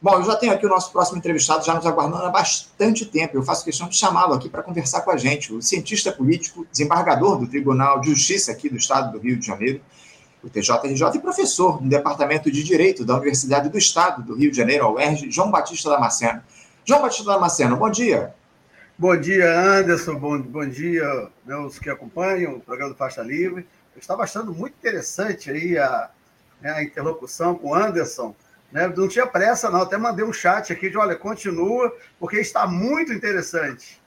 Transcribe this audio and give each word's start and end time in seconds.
Bom, 0.00 0.14
eu 0.14 0.22
já 0.22 0.36
tenho 0.36 0.52
aqui 0.52 0.64
o 0.64 0.68
nosso 0.68 0.92
próximo 0.92 1.18
entrevistado, 1.18 1.66
já 1.66 1.74
nos 1.74 1.84
aguardando 1.84 2.22
há 2.22 2.30
bastante 2.30 3.04
tempo. 3.04 3.36
Eu 3.36 3.42
faço 3.42 3.64
questão 3.64 3.88
de 3.88 3.96
chamá-lo 3.96 4.34
aqui 4.34 4.48
para 4.48 4.62
conversar 4.62 5.00
com 5.00 5.10
a 5.10 5.16
gente. 5.16 5.52
O 5.52 5.60
cientista 5.60 6.12
político, 6.12 6.64
desembargador 6.70 7.36
do 7.36 7.48
Tribunal 7.48 8.00
de 8.00 8.10
Justiça 8.10 8.52
aqui 8.52 8.68
do 8.68 8.76
Estado 8.76 9.10
do 9.10 9.18
Rio 9.18 9.36
de 9.36 9.44
Janeiro, 9.44 9.80
o 10.40 10.48
TJRJ, 10.48 11.16
e 11.16 11.18
professor 11.18 11.82
no 11.82 11.88
Departamento 11.88 12.48
de 12.48 12.62
Direito 12.62 13.04
da 13.04 13.16
Universidade 13.16 13.68
do 13.68 13.76
Estado 13.76 14.22
do 14.22 14.36
Rio 14.36 14.52
de 14.52 14.56
Janeiro, 14.56 14.84
a 14.84 14.92
UERJ, 14.92 15.32
João 15.32 15.50
Batista 15.50 15.90
Damasceno. 15.90 16.42
João 16.84 17.02
Batista 17.02 17.32
Damasceno, 17.32 17.76
bom 17.76 17.90
dia. 17.90 18.32
Bom 18.96 19.16
dia, 19.16 19.58
Anderson. 19.58 20.14
Bom, 20.14 20.40
bom 20.40 20.68
dia, 20.68 21.28
meus 21.44 21.76
que 21.76 21.90
acompanham 21.90 22.54
o 22.54 22.60
programa 22.60 22.92
do 22.92 22.96
Faixa 22.96 23.22
Livre. 23.22 23.66
Eu 23.96 24.00
estava 24.00 24.22
achando 24.22 24.54
muito 24.54 24.74
interessante 24.78 25.50
aí 25.50 25.76
a, 25.76 26.08
né, 26.60 26.70
a 26.70 26.84
interlocução 26.84 27.56
com 27.56 27.70
o 27.70 27.74
Anderson 27.74 28.32
né? 28.72 28.92
Não 28.96 29.08
tinha 29.08 29.26
pressa, 29.26 29.70
não. 29.70 29.82
Até 29.82 29.96
mandei 29.96 30.24
um 30.24 30.32
chat 30.32 30.72
aqui 30.72 30.90
de 30.90 30.98
olha, 30.98 31.16
continua, 31.16 31.94
porque 32.18 32.36
está 32.36 32.66
muito 32.66 33.12
interessante. 33.12 34.00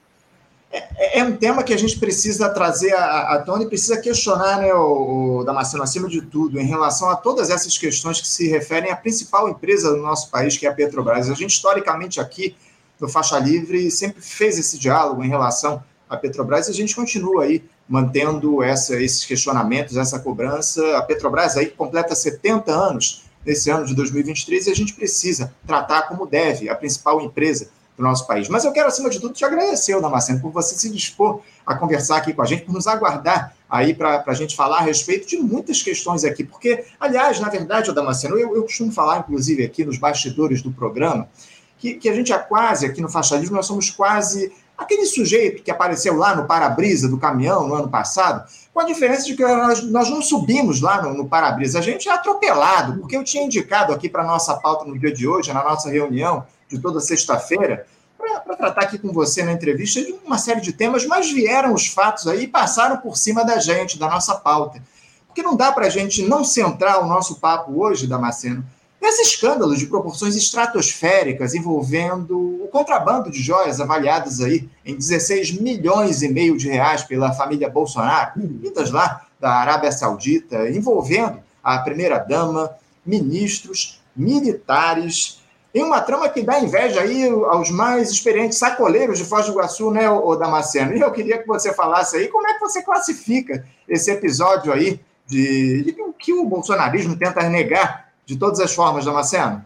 É, 0.71 1.19
é 1.19 1.23
um 1.23 1.35
tema 1.35 1.63
que 1.63 1.73
a 1.73 1.77
gente 1.77 1.99
precisa 1.99 2.49
trazer 2.49 2.93
à, 2.93 3.41
tona 3.45 3.63
e 3.63 3.67
precisa 3.67 3.99
questionar, 3.99 4.59
né, 4.59 4.73
o, 4.73 5.39
o 5.39 5.43
Damasceno, 5.43 5.83
acima 5.83 6.07
de 6.07 6.21
tudo, 6.21 6.59
em 6.59 6.65
relação 6.65 7.09
a 7.09 7.15
todas 7.15 7.49
essas 7.49 7.77
questões 7.77 8.21
que 8.21 8.27
se 8.27 8.47
referem 8.47 8.91
à 8.91 8.95
principal 8.95 9.49
empresa 9.49 9.91
do 9.91 9.97
nosso 9.97 10.29
país, 10.29 10.57
que 10.57 10.65
é 10.65 10.69
a 10.69 10.73
Petrobras. 10.73 11.29
A 11.29 11.33
gente, 11.33 11.51
historicamente, 11.51 12.21
aqui 12.21 12.55
no 12.99 13.09
Faixa 13.09 13.37
Livre, 13.39 13.89
sempre 13.91 14.21
fez 14.21 14.57
esse 14.57 14.77
diálogo 14.77 15.23
em 15.23 15.27
relação 15.27 15.83
à 16.09 16.15
Petrobras 16.15 16.67
e 16.67 16.71
a 16.71 16.73
gente 16.73 16.95
continua 16.95 17.43
aí 17.43 17.63
mantendo 17.89 18.63
essa, 18.63 18.95
esses 19.01 19.25
questionamentos, 19.25 19.97
essa 19.97 20.19
cobrança. 20.19 20.97
A 20.97 21.01
Petrobras 21.01 21.57
aí 21.57 21.65
completa 21.65 22.15
70 22.15 22.71
anos 22.71 23.23
nesse 23.45 23.69
ano 23.69 23.85
de 23.85 23.95
2023 23.95 24.67
e 24.67 24.71
a 24.71 24.75
gente 24.75 24.93
precisa 24.93 25.53
tratar 25.65 26.03
como 26.03 26.25
deve 26.25 26.69
a 26.69 26.75
principal 26.75 27.21
empresa 27.21 27.69
do 27.97 28.03
nosso 28.03 28.25
país. 28.25 28.47
Mas 28.47 28.65
eu 28.65 28.71
quero, 28.71 28.87
acima 28.87 29.09
de 29.09 29.19
tudo, 29.19 29.33
te 29.33 29.45
agradecer, 29.45 29.99
Damasceno, 29.99 30.39
por 30.39 30.51
você 30.51 30.75
se 30.75 30.89
dispor 30.89 31.41
a 31.65 31.75
conversar 31.75 32.17
aqui 32.17 32.33
com 32.33 32.41
a 32.41 32.45
gente, 32.45 32.63
por 32.63 32.73
nos 32.73 32.87
aguardar 32.87 33.55
aí 33.69 33.93
para 33.93 34.23
a 34.25 34.33
gente 34.33 34.55
falar 34.55 34.79
a 34.79 34.81
respeito 34.81 35.27
de 35.27 35.37
muitas 35.37 35.81
questões 35.81 36.23
aqui. 36.23 36.43
Porque, 36.43 36.85
aliás, 36.99 37.39
na 37.39 37.49
verdade, 37.49 37.93
Damasceno, 37.93 38.37
eu, 38.37 38.55
eu 38.55 38.63
costumo 38.63 38.91
falar, 38.91 39.19
inclusive, 39.19 39.63
aqui 39.63 39.85
nos 39.85 39.97
bastidores 39.97 40.61
do 40.61 40.71
programa, 40.71 41.29
que, 41.77 41.95
que 41.95 42.09
a 42.09 42.13
gente 42.13 42.31
é 42.31 42.37
quase, 42.37 42.85
aqui 42.85 43.01
no 43.01 43.07
Livre, 43.07 43.53
nós 43.53 43.65
somos 43.65 43.89
quase 43.89 44.51
aquele 44.77 45.05
sujeito 45.05 45.63
que 45.63 45.71
apareceu 45.71 46.15
lá 46.15 46.35
no 46.35 46.45
para-brisa 46.45 47.07
do 47.07 47.17
caminhão 47.17 47.67
no 47.67 47.75
ano 47.75 47.89
passado, 47.89 48.47
com 48.73 48.79
a 48.79 48.85
diferença 48.85 49.25
de 49.25 49.35
que 49.35 49.43
nós, 49.43 49.83
nós 49.83 50.09
não 50.09 50.21
subimos 50.21 50.81
lá 50.81 51.01
no, 51.01 51.13
no 51.13 51.27
para-brisa, 51.27 51.79
a 51.79 51.81
gente 51.81 52.07
é 52.07 52.11
atropelado, 52.11 52.99
porque 52.99 53.17
eu 53.17 53.23
tinha 53.23 53.43
indicado 53.43 53.93
aqui 53.93 54.07
para 54.07 54.23
a 54.23 54.27
nossa 54.27 54.55
pauta 54.55 54.85
no 54.85 54.97
dia 54.97 55.13
de 55.13 55.27
hoje, 55.27 55.53
na 55.53 55.63
nossa 55.63 55.89
reunião 55.89 56.45
de 56.69 56.79
toda 56.79 56.99
sexta-feira, 57.01 57.85
para 58.17 58.55
tratar 58.55 58.81
aqui 58.81 58.97
com 58.97 59.11
você 59.11 59.43
na 59.43 59.51
entrevista 59.51 60.01
de 60.01 60.13
uma 60.25 60.37
série 60.37 60.61
de 60.61 60.71
temas, 60.71 61.05
mas 61.05 61.31
vieram 61.31 61.73
os 61.73 61.87
fatos 61.87 62.27
aí 62.27 62.43
e 62.43 62.47
passaram 62.47 62.97
por 62.97 63.17
cima 63.17 63.43
da 63.43 63.59
gente, 63.59 63.99
da 63.99 64.07
nossa 64.07 64.35
pauta. 64.35 64.81
Porque 65.27 65.41
não 65.41 65.55
dá 65.55 65.71
para 65.71 65.87
a 65.87 65.89
gente 65.89 66.23
não 66.23 66.43
centrar 66.43 67.01
o 67.01 67.07
nosso 67.07 67.39
papo 67.39 67.81
hoje, 67.81 68.07
Damasceno, 68.07 68.63
nesse 69.01 69.23
escândalo 69.23 69.75
de 69.75 69.87
proporções 69.87 70.35
estratosféricas 70.35 71.55
envolvendo 71.55 72.63
o 72.63 72.67
contrabando 72.67 73.31
de 73.31 73.41
joias 73.41 73.81
avaliadas 73.81 74.39
aí 74.39 74.69
em 74.85 74.95
16 74.95 75.59
milhões 75.59 76.21
e 76.21 76.29
meio 76.29 76.55
de 76.55 76.69
reais 76.69 77.03
pela 77.03 77.33
família 77.33 77.69
Bolsonaro, 77.69 78.33
vindas 78.35 78.91
lá 78.91 79.25
da 79.39 79.53
Arábia 79.53 79.91
Saudita, 79.91 80.69
envolvendo 80.69 81.39
a 81.63 81.79
primeira-dama, 81.79 82.71
ministros, 83.03 83.99
militares, 84.15 85.41
em 85.73 85.83
uma 85.83 86.01
trama 86.01 86.29
que 86.29 86.43
dá 86.43 86.59
inveja 86.59 87.01
aí 87.01 87.27
aos 87.27 87.71
mais 87.71 88.11
experientes 88.11 88.57
sacoleiros 88.57 89.17
de 89.17 89.25
Foz 89.25 89.45
do 89.45 89.53
Iguaçu, 89.53 89.89
né, 89.89 90.09
o 90.09 90.35
Damasceno? 90.35 90.95
E 90.95 90.99
eu 90.99 91.11
queria 91.11 91.39
que 91.39 91.47
você 91.47 91.73
falasse 91.73 92.17
aí 92.17 92.27
como 92.27 92.47
é 92.47 92.53
que 92.53 92.59
você 92.59 92.83
classifica 92.83 93.65
esse 93.87 94.11
episódio 94.11 94.71
aí 94.71 94.99
de, 95.25 95.83
de 95.83 95.95
que 96.19 96.33
o 96.33 96.45
bolsonarismo 96.45 97.15
tenta 97.15 97.49
negar 97.49 98.10
de 98.31 98.37
todas 98.37 98.61
as 98.61 98.73
formas, 98.73 99.03
Damasceno? 99.03 99.63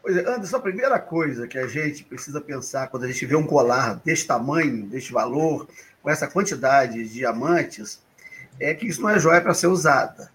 Pois 0.00 0.16
é, 0.16 0.20
Anderson, 0.20 0.56
a 0.56 0.60
primeira 0.60 0.98
coisa 1.00 1.48
que 1.48 1.58
a 1.58 1.66
gente 1.66 2.04
precisa 2.04 2.40
pensar 2.40 2.86
quando 2.86 3.02
a 3.02 3.08
gente 3.08 3.26
vê 3.26 3.34
um 3.34 3.44
colar 3.44 4.00
desse 4.04 4.24
tamanho, 4.26 4.86
deste 4.86 5.12
valor, 5.12 5.66
com 6.00 6.08
essa 6.08 6.28
quantidade 6.28 7.02
de 7.02 7.08
diamantes, 7.08 8.00
é 8.60 8.72
que 8.74 8.86
isso 8.86 9.02
não 9.02 9.10
é 9.10 9.18
joia 9.18 9.40
para 9.40 9.54
ser 9.54 9.66
usada. 9.66 10.30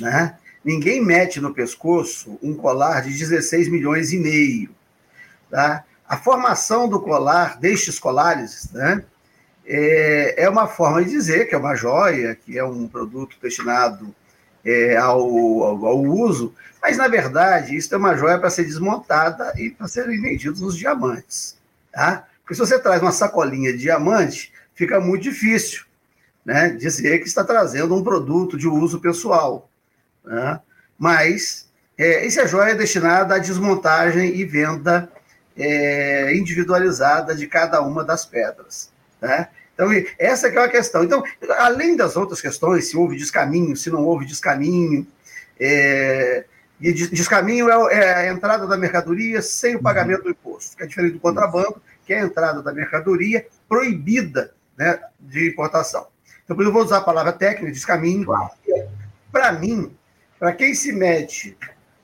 Né? 0.00 0.36
Ninguém 0.64 1.00
mete 1.00 1.40
no 1.40 1.54
pescoço 1.54 2.36
um 2.42 2.54
colar 2.54 3.02
de 3.02 3.16
16 3.16 3.68
milhões 3.68 4.12
e 4.12 4.18
meio. 4.18 4.70
Tá? 5.48 5.84
A 6.08 6.16
formação 6.16 6.88
do 6.88 7.00
colar 7.00 7.56
destes 7.60 8.00
colares 8.00 8.68
né, 8.72 9.04
é, 9.64 10.42
é 10.42 10.48
uma 10.48 10.66
forma 10.66 11.04
de 11.04 11.10
dizer 11.10 11.46
que 11.48 11.54
é 11.54 11.58
uma 11.58 11.76
joia, 11.76 12.34
que 12.34 12.58
é 12.58 12.64
um 12.64 12.88
produto 12.88 13.36
destinado 13.40 14.12
é, 14.64 14.96
ao, 14.96 15.20
ao, 15.20 15.86
ao, 15.86 16.02
uso, 16.02 16.54
mas 16.82 16.96
na 16.96 17.08
verdade 17.08 17.76
isso 17.76 17.94
é 17.94 17.98
uma 17.98 18.16
joia 18.16 18.38
para 18.38 18.50
ser 18.50 18.64
desmontada 18.64 19.52
e 19.56 19.70
para 19.70 19.88
serem 19.88 20.20
vendidos 20.20 20.62
os 20.62 20.76
diamantes. 20.76 21.58
Tá? 21.92 22.26
Porque 22.42 22.54
se 22.54 22.60
você 22.60 22.78
traz 22.78 23.00
uma 23.02 23.12
sacolinha 23.12 23.72
de 23.72 23.78
diamante, 23.78 24.52
fica 24.74 25.00
muito 25.00 25.22
difícil 25.22 25.84
né, 26.44 26.70
dizer 26.70 27.18
que 27.18 27.28
está 27.28 27.44
trazendo 27.44 27.94
um 27.94 28.02
produto 28.02 28.56
de 28.56 28.66
uso 28.66 29.00
pessoal. 29.00 29.70
Né? 30.24 30.60
Mas 30.98 31.68
é, 31.96 32.26
essa 32.26 32.46
joia 32.46 32.72
é 32.72 32.74
destinada 32.74 33.34
à 33.34 33.38
desmontagem 33.38 34.34
e 34.36 34.44
venda 34.44 35.10
é, 35.56 36.34
individualizada 36.34 37.34
de 37.34 37.46
cada 37.46 37.82
uma 37.82 38.02
das 38.02 38.24
pedras. 38.24 38.90
Né? 39.20 39.48
Então, 39.80 39.88
essa 40.18 40.50
que 40.50 40.58
é 40.58 40.62
a 40.62 40.68
questão. 40.68 41.02
Então, 41.02 41.24
além 41.56 41.96
das 41.96 42.14
outras 42.14 42.38
questões, 42.38 42.90
se 42.90 42.96
houve 42.98 43.16
descaminho, 43.16 43.74
se 43.74 43.88
não 43.88 44.04
houve 44.04 44.26
descaminho, 44.26 45.06
é, 45.58 46.44
e 46.78 46.92
descaminho 46.92 47.70
é, 47.70 47.94
é 47.94 48.14
a 48.14 48.32
entrada 48.32 48.66
da 48.66 48.76
mercadoria 48.76 49.40
sem 49.40 49.76
o 49.76 49.82
pagamento 49.82 50.24
do 50.24 50.30
imposto, 50.30 50.76
que 50.76 50.82
é 50.82 50.86
diferente 50.86 51.14
do 51.14 51.20
contrabando, 51.20 51.80
que 52.04 52.12
é 52.12 52.20
a 52.20 52.24
entrada 52.24 52.62
da 52.62 52.74
mercadoria 52.74 53.46
proibida 53.66 54.52
né, 54.76 55.00
de 55.18 55.48
importação. 55.48 56.08
Então, 56.44 56.54
por 56.54 56.60
isso 56.60 56.68
eu 56.68 56.74
vou 56.74 56.84
usar 56.84 56.98
a 56.98 57.02
palavra 57.02 57.32
técnica, 57.32 57.72
descaminho. 57.72 58.26
Para 59.32 59.52
mim, 59.52 59.96
para 60.38 60.52
quem 60.52 60.74
se 60.74 60.92
mete 60.92 61.56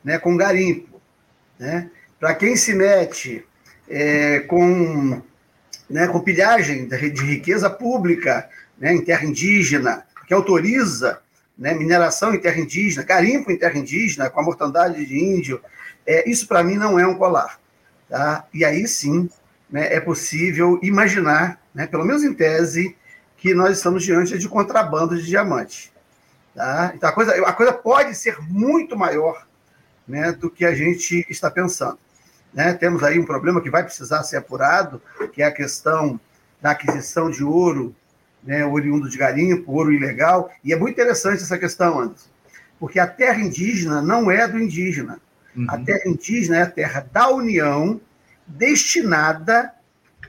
né, 0.03 0.19
com 0.19 0.35
garimpo, 0.35 0.99
né, 1.59 1.91
para 2.19 2.35
quem 2.35 2.57
se 2.57 2.73
mete 2.73 3.47
é, 3.87 4.41
com 4.41 5.23
né, 5.89 6.07
com 6.09 6.21
pilhagem 6.21 6.89
de 6.89 7.25
riqueza 7.25 7.71
pública 7.71 8.49
né, 8.79 8.93
em 8.93 9.05
terra 9.05 9.25
indígena, 9.25 10.05
que 10.27 10.35
autoriza 10.35 11.21
né, 11.57 11.73
mineração 11.75 12.35
em 12.35 12.41
terra 12.41 12.59
indígena, 12.59 13.05
garimpo 13.05 13.51
em 13.51 13.57
terra 13.57 13.79
indígena, 13.79 14.29
com 14.29 14.41
a 14.41 14.43
mortandade 14.43 15.05
de 15.05 15.19
índio, 15.19 15.61
é, 16.07 16.29
isso 16.29 16.47
para 16.47 16.63
mim 16.63 16.75
não 16.75 16.99
é 16.99 17.07
um 17.07 17.17
colar. 17.17 17.59
Tá? 18.09 18.45
E 18.53 18.65
aí 18.65 18.87
sim 18.87 19.29
né, 19.71 19.93
é 19.93 20.01
possível 20.01 20.79
imaginar, 20.83 21.61
né, 21.75 21.87
pelo 21.87 22.05
menos 22.05 22.23
em 22.23 22.35
tese, 22.35 22.97
que 23.37 23.55
nós 23.55 23.77
estamos 23.77 24.03
diante 24.03 24.39
de 24.39 24.49
contrabando 24.49 25.17
de 25.17 25.27
diamante. 25.27 25.93
Tá? 26.55 26.93
Então 26.95 27.09
a 27.09 27.13
coisa, 27.13 27.33
a 27.47 27.53
coisa 27.53 27.73
pode 27.73 28.15
ser 28.15 28.41
muito 28.41 28.97
maior 28.97 29.47
né, 30.07 30.33
do 30.33 30.51
que 30.51 30.65
a 30.65 30.75
gente 30.75 31.27
está 31.29 31.51
pensando. 31.51 31.99
Né? 32.53 32.75
Temos 32.75 33.03
aí 33.03 33.19
um 33.19 33.25
problema 33.25 33.61
que 33.61 33.71
vai 33.71 33.85
precisar 33.85 34.23
ser 34.23 34.37
apurado, 34.37 35.01
que 35.33 35.43
é 35.43 35.47
a 35.47 35.53
questão 35.53 36.19
da 36.61 36.71
aquisição 36.71 37.31
de 37.31 37.45
ouro, 37.45 37.95
né, 38.43 38.65
oriundo 38.65 39.11
de 39.11 39.19
garimpo, 39.19 39.73
ouro 39.73 39.93
ilegal. 39.93 40.51
E 40.65 40.73
é 40.73 40.77
muito 40.77 40.95
interessante 40.95 41.43
essa 41.43 41.59
questão, 41.59 42.01
Anderson, 42.01 42.29
porque 42.79 42.99
a 42.99 43.07
terra 43.07 43.41
indígena 43.41 44.01
não 44.01 44.31
é 44.31 44.47
do 44.47 44.59
indígena. 44.59 45.21
Uhum. 45.55 45.67
A 45.69 45.79
terra 45.79 46.03
indígena 46.07 46.59
é 46.59 46.63
a 46.63 46.71
terra 46.71 47.07
da 47.13 47.29
União, 47.29 48.01
destinada 48.47 49.73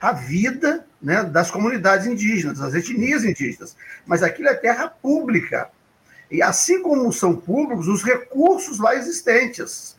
à 0.02 0.12
vida 0.12 0.86
né, 1.02 1.24
das 1.24 1.52
comunidades 1.52 2.08
indígenas, 2.08 2.60
das 2.60 2.74
etnias 2.74 3.24
indígenas. 3.24 3.76
Mas 4.06 4.24
aquilo 4.24 4.48
é 4.48 4.54
terra 4.56 4.88
pública. 4.88 5.70
E 6.30 6.42
assim 6.42 6.82
como 6.82 7.12
são 7.14 7.36
públicos 7.36 7.88
os 7.88 8.04
recursos 8.04 8.80
lá 8.80 8.96
existentes. 8.96 9.97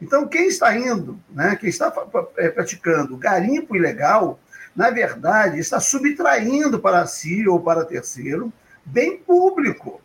Então, 0.00 0.26
quem 0.26 0.48
está 0.48 0.76
indo, 0.76 1.18
né, 1.30 1.56
quem 1.56 1.68
está 1.68 1.92
é, 2.36 2.48
praticando 2.48 3.16
garimpo 3.16 3.76
ilegal, 3.76 4.38
na 4.74 4.90
verdade, 4.90 5.58
está 5.58 5.78
subtraindo 5.80 6.80
para 6.80 7.06
si 7.06 7.46
ou 7.46 7.60
para 7.60 7.84
terceiro 7.84 8.52
bem 8.84 9.16
público. 9.16 10.00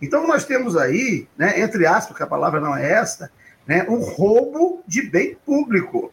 Então, 0.00 0.26
nós 0.26 0.44
temos 0.44 0.76
aí, 0.76 1.26
né, 1.36 1.60
entre 1.60 1.86
aspas, 1.86 2.16
que 2.16 2.22
a 2.22 2.26
palavra 2.26 2.60
não 2.60 2.76
é 2.76 2.92
esta, 2.92 3.30
né, 3.66 3.86
um 3.88 4.00
roubo 4.00 4.82
de 4.86 5.02
bem 5.02 5.36
público. 5.46 6.12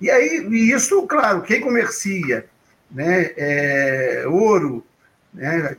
E 0.00 0.10
aí, 0.10 0.46
isso, 0.50 1.06
claro, 1.06 1.42
quem 1.42 1.60
comercia 1.60 2.46
né, 2.90 3.32
é, 3.36 4.24
ouro, 4.26 4.84
né, 5.32 5.76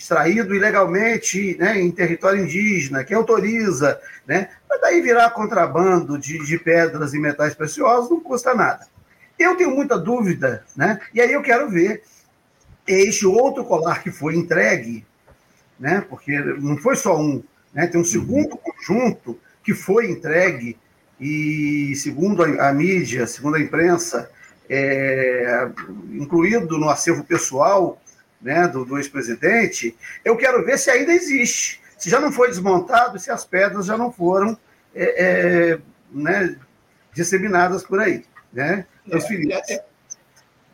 extraído 0.00 0.54
ilegalmente 0.54 1.58
né, 1.58 1.78
em 1.78 1.90
território 1.90 2.42
indígena, 2.42 3.04
quem 3.04 3.14
autoriza, 3.14 4.00
né? 4.26 4.48
Mas 4.66 4.80
daí 4.80 5.02
virar 5.02 5.28
contrabando 5.30 6.18
de, 6.18 6.38
de 6.38 6.58
pedras 6.58 7.12
e 7.12 7.18
metais 7.18 7.54
preciosos 7.54 8.08
não 8.08 8.18
custa 8.18 8.54
nada. 8.54 8.86
Eu 9.38 9.54
tenho 9.56 9.70
muita 9.70 9.98
dúvida, 9.98 10.64
né? 10.74 10.98
E 11.12 11.20
aí 11.20 11.30
eu 11.30 11.42
quero 11.42 11.68
ver 11.68 12.02
este 12.86 13.26
outro 13.26 13.62
colar 13.62 14.02
que 14.02 14.10
foi 14.10 14.36
entregue, 14.36 15.04
né? 15.78 16.02
Porque 16.08 16.38
não 16.38 16.78
foi 16.78 16.96
só 16.96 17.20
um, 17.20 17.42
né? 17.74 17.86
Tem 17.86 18.00
um 18.00 18.04
segundo 18.04 18.56
conjunto 18.56 19.38
que 19.62 19.74
foi 19.74 20.10
entregue 20.10 20.78
e 21.20 21.94
segundo 21.94 22.42
a, 22.42 22.70
a 22.70 22.72
mídia, 22.72 23.26
segundo 23.26 23.56
a 23.56 23.60
imprensa, 23.60 24.30
é, 24.66 25.68
incluído 26.12 26.78
no 26.78 26.88
acervo 26.88 27.22
pessoal 27.22 27.99
né, 28.40 28.66
do, 28.68 28.84
do 28.84 28.96
ex-presidente, 28.96 29.96
eu 30.24 30.36
quero 30.36 30.64
ver 30.64 30.78
se 30.78 30.90
ainda 30.90 31.12
existe. 31.12 31.80
Se 31.98 32.08
já 32.08 32.18
não 32.18 32.32
foi 32.32 32.48
desmontado, 32.48 33.18
se 33.18 33.30
as 33.30 33.44
pedras 33.44 33.86
já 33.86 33.96
não 33.96 34.10
foram 34.10 34.56
é, 34.94 35.24
é, 35.74 35.78
né, 36.10 36.56
disseminadas 37.12 37.82
por 37.82 38.00
aí, 38.00 38.24
né, 38.52 38.86
transferidas. 39.08 39.68
É, 39.68 39.74
é, 39.74 39.84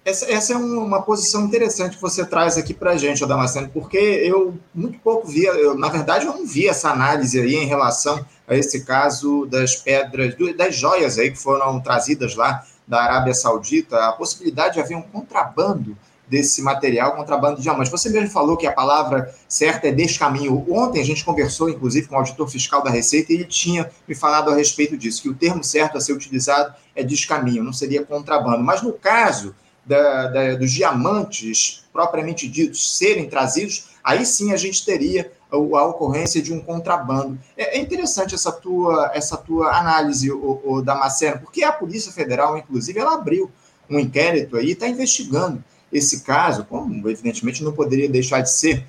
essa, 0.04 0.30
essa, 0.30 0.52
é 0.52 0.56
uma 0.56 1.02
posição 1.02 1.46
interessante 1.46 1.96
que 1.96 2.02
você 2.02 2.24
traz 2.24 2.56
aqui 2.56 2.72
para 2.72 2.92
a 2.92 2.96
gente, 2.96 3.26
Damasceno, 3.26 3.68
porque 3.70 3.98
eu 3.98 4.56
muito 4.72 5.00
pouco 5.00 5.26
via, 5.26 5.50
eu, 5.50 5.76
na 5.76 5.88
verdade, 5.88 6.26
eu 6.26 6.32
não 6.32 6.46
vi 6.46 6.68
essa 6.68 6.90
análise 6.90 7.40
aí 7.40 7.56
em 7.56 7.66
relação 7.66 8.24
a 8.46 8.54
esse 8.54 8.84
caso 8.84 9.46
das 9.46 9.74
pedras, 9.74 10.36
das 10.56 10.76
joias 10.76 11.18
aí 11.18 11.32
que 11.32 11.38
foram 11.38 11.80
trazidas 11.80 12.36
lá 12.36 12.64
da 12.86 13.02
Arábia 13.02 13.34
Saudita, 13.34 14.06
a 14.06 14.12
possibilidade 14.12 14.74
de 14.74 14.80
haver 14.80 14.96
um 14.96 15.02
contrabando 15.02 15.98
desse 16.28 16.61
material, 16.61 17.14
contrabando 17.14 17.56
de 17.56 17.62
diamantes. 17.62 17.90
Você 17.90 18.08
mesmo 18.08 18.31
falou 18.31 18.56
que 18.56 18.67
a 18.67 18.73
palavra 18.73 19.32
certa 19.49 19.88
é 19.88 19.93
descaminho. 19.93 20.64
Ontem 20.69 21.00
a 21.00 21.05
gente 21.05 21.25
conversou, 21.25 21.69
inclusive, 21.69 22.08
com 22.08 22.14
o 22.14 22.19
auditor 22.19 22.49
fiscal 22.49 22.82
da 22.82 22.90
Receita 22.90 23.32
e 23.32 23.37
ele 23.37 23.44
tinha 23.44 23.90
me 24.06 24.14
falado 24.14 24.50
a 24.50 24.56
respeito 24.56 24.96
disso, 24.96 25.23
que 25.23 25.28
o 25.28 25.34
termo 25.34 25.62
certo 25.62 25.96
a 25.96 26.00
ser 26.00 26.12
utilizado 26.12 26.75
é 26.94 27.02
descaminho, 27.02 27.62
não 27.62 27.73
seria 27.73 28.05
contrabando. 28.05 28.62
Mas 28.64 28.82
no 28.82 28.93
caso 28.93 29.55
da, 29.84 30.26
da, 30.26 30.55
dos 30.56 30.73
diamantes 30.73 31.84
propriamente 31.93 32.49
ditos 32.49 32.99
serem 32.99 33.28
trazidos, 33.28 33.90
aí 34.02 34.26
sim 34.26 34.52
a 34.52 34.56
gente 34.56 34.84
teria 34.84 35.31
a, 35.50 35.56
a 35.56 35.87
ocorrência 35.87 36.43
de 36.43 36.52
um 36.52 36.61
contrabando. 36.61 37.38
É, 37.56 37.78
é, 37.78 37.81
interessante 37.81 38.34
essa 38.34 38.50
tua, 38.50 39.12
essa 39.14 39.37
tua 39.37 39.78
análise, 39.78 40.31
o, 40.31 40.61
o 40.64 40.82
Damasceno, 40.82 41.38
porque 41.38 41.62
a 41.62 41.73
Polícia 41.73 42.11
Federal, 42.11 42.58
inclusive, 42.58 42.99
ela 42.99 43.14
abriu 43.14 43.50
um 43.88 43.99
inquérito 44.00 44.56
aí, 44.56 44.73
está 44.73 44.88
investigando 44.88 45.62
esse 45.92 46.20
caso, 46.20 46.64
como 46.64 47.08
evidentemente 47.08 47.62
não 47.62 47.72
poderia 47.72 48.08
deixar 48.08 48.40
de 48.40 48.50
ser, 48.50 48.84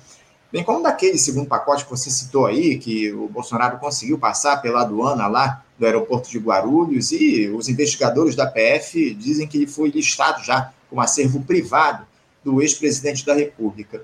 bem 0.52 0.64
como 0.64 0.82
daquele 0.82 1.18
segundo 1.18 1.46
pacote 1.46 1.84
que 1.84 1.90
você 1.90 2.10
citou 2.10 2.46
aí, 2.46 2.78
que 2.78 3.12
o 3.12 3.28
Bolsonaro 3.28 3.78
conseguiu 3.78 4.18
passar 4.18 4.60
pela 4.62 4.82
aduana 4.82 5.26
lá 5.26 5.62
do 5.78 5.86
aeroporto 5.86 6.28
de 6.28 6.38
Guarulhos, 6.38 7.12
e 7.12 7.48
os 7.48 7.68
investigadores 7.68 8.34
da 8.34 8.46
PF 8.46 9.14
dizem 9.14 9.46
que 9.46 9.58
ele 9.58 9.66
foi 9.66 9.90
listado 9.90 10.42
já 10.42 10.72
como 10.88 11.00
acervo 11.00 11.40
privado 11.40 12.06
do 12.42 12.60
ex-presidente 12.62 13.24
da 13.24 13.34
República. 13.34 14.02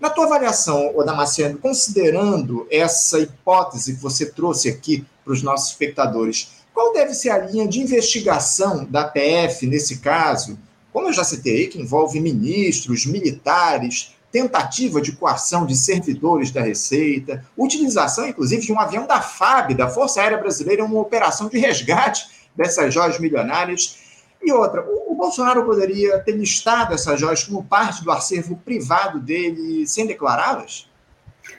Na 0.00 0.10
tua 0.10 0.26
avaliação, 0.26 0.94
Damasceno, 1.04 1.58
considerando 1.58 2.66
essa 2.70 3.18
hipótese 3.18 3.94
que 3.94 4.00
você 4.00 4.26
trouxe 4.26 4.68
aqui 4.68 5.04
para 5.24 5.32
os 5.32 5.42
nossos 5.42 5.70
espectadores, 5.70 6.58
qual 6.72 6.92
deve 6.92 7.12
ser 7.14 7.30
a 7.30 7.38
linha 7.38 7.66
de 7.66 7.80
investigação 7.80 8.84
da 8.84 9.04
PF 9.04 9.66
nesse 9.66 9.98
caso? 9.98 10.56
Como 10.98 11.10
eu 11.10 11.12
já 11.12 11.22
citei, 11.22 11.68
que 11.68 11.80
envolve 11.80 12.18
ministros, 12.18 13.06
militares, 13.06 14.16
tentativa 14.32 15.00
de 15.00 15.12
coação 15.12 15.64
de 15.64 15.76
servidores 15.76 16.50
da 16.50 16.60
Receita, 16.60 17.46
utilização, 17.56 18.26
inclusive, 18.26 18.66
de 18.66 18.72
um 18.72 18.80
avião 18.80 19.06
da 19.06 19.22
FAB, 19.22 19.74
da 19.74 19.88
Força 19.88 20.20
Aérea 20.20 20.38
Brasileira, 20.38 20.84
uma 20.84 20.98
operação 20.98 21.48
de 21.48 21.56
resgate 21.56 22.50
dessas 22.56 22.92
joias 22.92 23.16
milionárias. 23.20 23.96
E 24.42 24.50
outra, 24.50 24.84
o, 24.84 25.14
Bolsonaro 25.14 25.64
poderia 25.64 26.18
ter 26.18 26.32
listado 26.32 26.92
essas 26.92 27.20
joias 27.20 27.44
como 27.44 27.62
parte 27.62 28.02
do 28.02 28.10
acervo 28.10 28.56
privado 28.56 29.20
dele 29.20 29.86
sem 29.86 30.04
declará-las? 30.04 30.90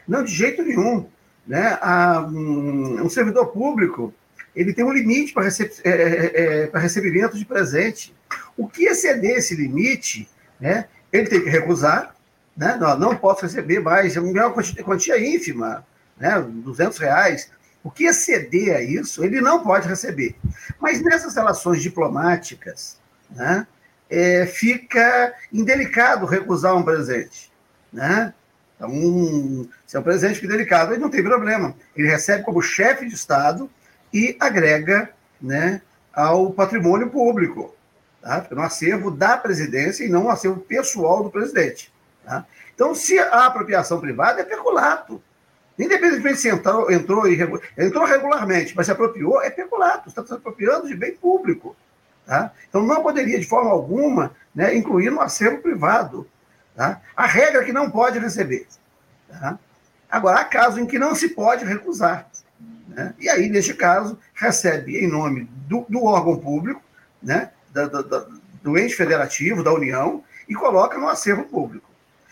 Não, 0.06 0.22
de 0.22 0.34
jeito 0.34 0.62
nenhum. 0.64 1.06
Né? 1.48 1.80
um, 3.02 3.10
servidor 3.10 3.48
público 3.48 4.14
ele 4.56 4.74
tem 4.74 4.84
um 4.84 4.92
limite 4.92 5.34
para 5.34 5.48
é, 5.48 5.50
é, 5.86 6.70
é 6.72 6.78
recebimento 6.78 7.38
de 7.38 7.46
presente. 7.46 8.14
O 8.60 8.68
que 8.68 8.84
exceder 8.84 9.38
esse 9.38 9.56
limite, 9.56 10.30
né, 10.60 10.90
ele 11.14 11.30
tem 11.30 11.42
que 11.42 11.50
recusar, 11.50 12.14
né, 12.58 12.76
não, 12.76 13.00
não 13.00 13.16
posso 13.16 13.44
receber 13.44 13.80
mais, 13.80 14.18
é 14.18 14.20
uma 14.20 14.52
quantia, 14.84 15.18
ínfima, 15.18 15.88
né, 16.20 16.42
200 16.42 16.98
reais. 16.98 17.50
O 17.82 17.90
que 17.90 18.04
exceder 18.04 18.76
a 18.76 18.82
isso, 18.82 19.24
ele 19.24 19.40
não 19.40 19.64
pode 19.64 19.88
receber. 19.88 20.36
Mas 20.78 21.02
nessas 21.02 21.36
relações 21.36 21.82
diplomáticas, 21.82 23.00
né, 23.30 23.66
é, 24.10 24.46
fica 24.46 25.34
indelicado 25.54 26.26
recusar 26.26 26.76
um 26.76 26.84
presente. 26.84 27.50
Né? 27.94 28.34
Então, 28.76 29.70
se 29.88 29.96
é 29.96 30.00
um 30.02 30.04
presente 30.04 30.46
delicado, 30.46 30.92
ele 30.92 31.02
não 31.02 31.10
tem 31.10 31.24
problema. 31.24 31.74
Ele 31.96 32.10
recebe 32.10 32.44
como 32.44 32.62
chefe 32.62 33.08
de 33.08 33.16
Estado 33.16 33.70
e 34.14 34.36
agrega 34.38 35.12
né, 35.42 35.82
ao 36.14 36.52
patrimônio 36.52 37.10
público, 37.10 37.74
tá? 38.22 38.46
no 38.52 38.62
acervo 38.62 39.12
da 39.12 39.38
presidência 39.38 40.04
e 40.04 40.10
não 40.10 40.24
no 40.24 40.30
acervo 40.30 40.60
pessoal 40.60 41.24
do 41.24 41.30
presidente. 41.30 41.92
Tá? 42.24 42.46
Então, 42.74 42.94
se 42.96 43.18
a 43.20 43.46
apropriação 43.46 44.00
privada 44.00 44.42
é 44.42 44.44
peculato. 44.44 45.22
Independentemente 45.78 46.40
se 46.40 46.50
entrou, 46.50 46.92
entrou, 46.92 47.24
entrou 47.78 48.06
regularmente, 48.06 48.76
mas 48.76 48.86
se 48.86 48.92
apropriou, 48.92 49.42
é 49.42 49.50
peculato. 49.50 50.10
Está 50.10 50.26
se 50.26 50.34
apropriando 50.34 50.88
de 50.88 50.96
bem 50.96 51.16
público. 51.16 51.76
Tá? 52.26 52.52
Então, 52.68 52.86
não 52.86 53.02
poderia, 53.02 53.40
de 53.40 53.48
forma 53.48 53.72
alguma, 53.72 54.36
né, 54.54 54.76
incluir 54.76 55.10
no 55.10 55.22
acervo 55.22 55.62
privado. 55.62 56.28
Tá? 56.76 57.02
A 57.16 57.26
regra 57.26 57.62
é 57.62 57.66
que 57.66 57.74
não 57.74 57.90
pode 57.90 58.20
receber. 58.20 58.68
Tá? 59.30 59.58
Agora, 60.10 60.40
há 60.40 60.46
casos 60.46 60.80
em 60.80 60.86
que 60.86 61.00
não 61.00 61.16
se 61.16 61.30
pode 61.30 61.64
recusar. 61.66 62.30
Né? 62.88 63.14
E 63.20 63.30
aí, 63.30 63.50
neste 63.50 63.74
caso, 63.74 64.18
recebe 64.34 64.98
em 64.98 65.08
nome 65.08 65.50
do, 65.68 65.86
do 65.88 66.04
órgão 66.04 66.38
público, 66.38 66.82
né? 67.22 67.52
Da, 67.72 67.86
da, 67.86 68.26
do 68.62 68.78
ente 68.78 68.96
federativo, 68.96 69.64
da 69.64 69.74
União, 69.74 70.24
e 70.48 70.54
coloca 70.54 70.98
no 70.98 71.08
acervo 71.08 71.44
público. 71.44 71.90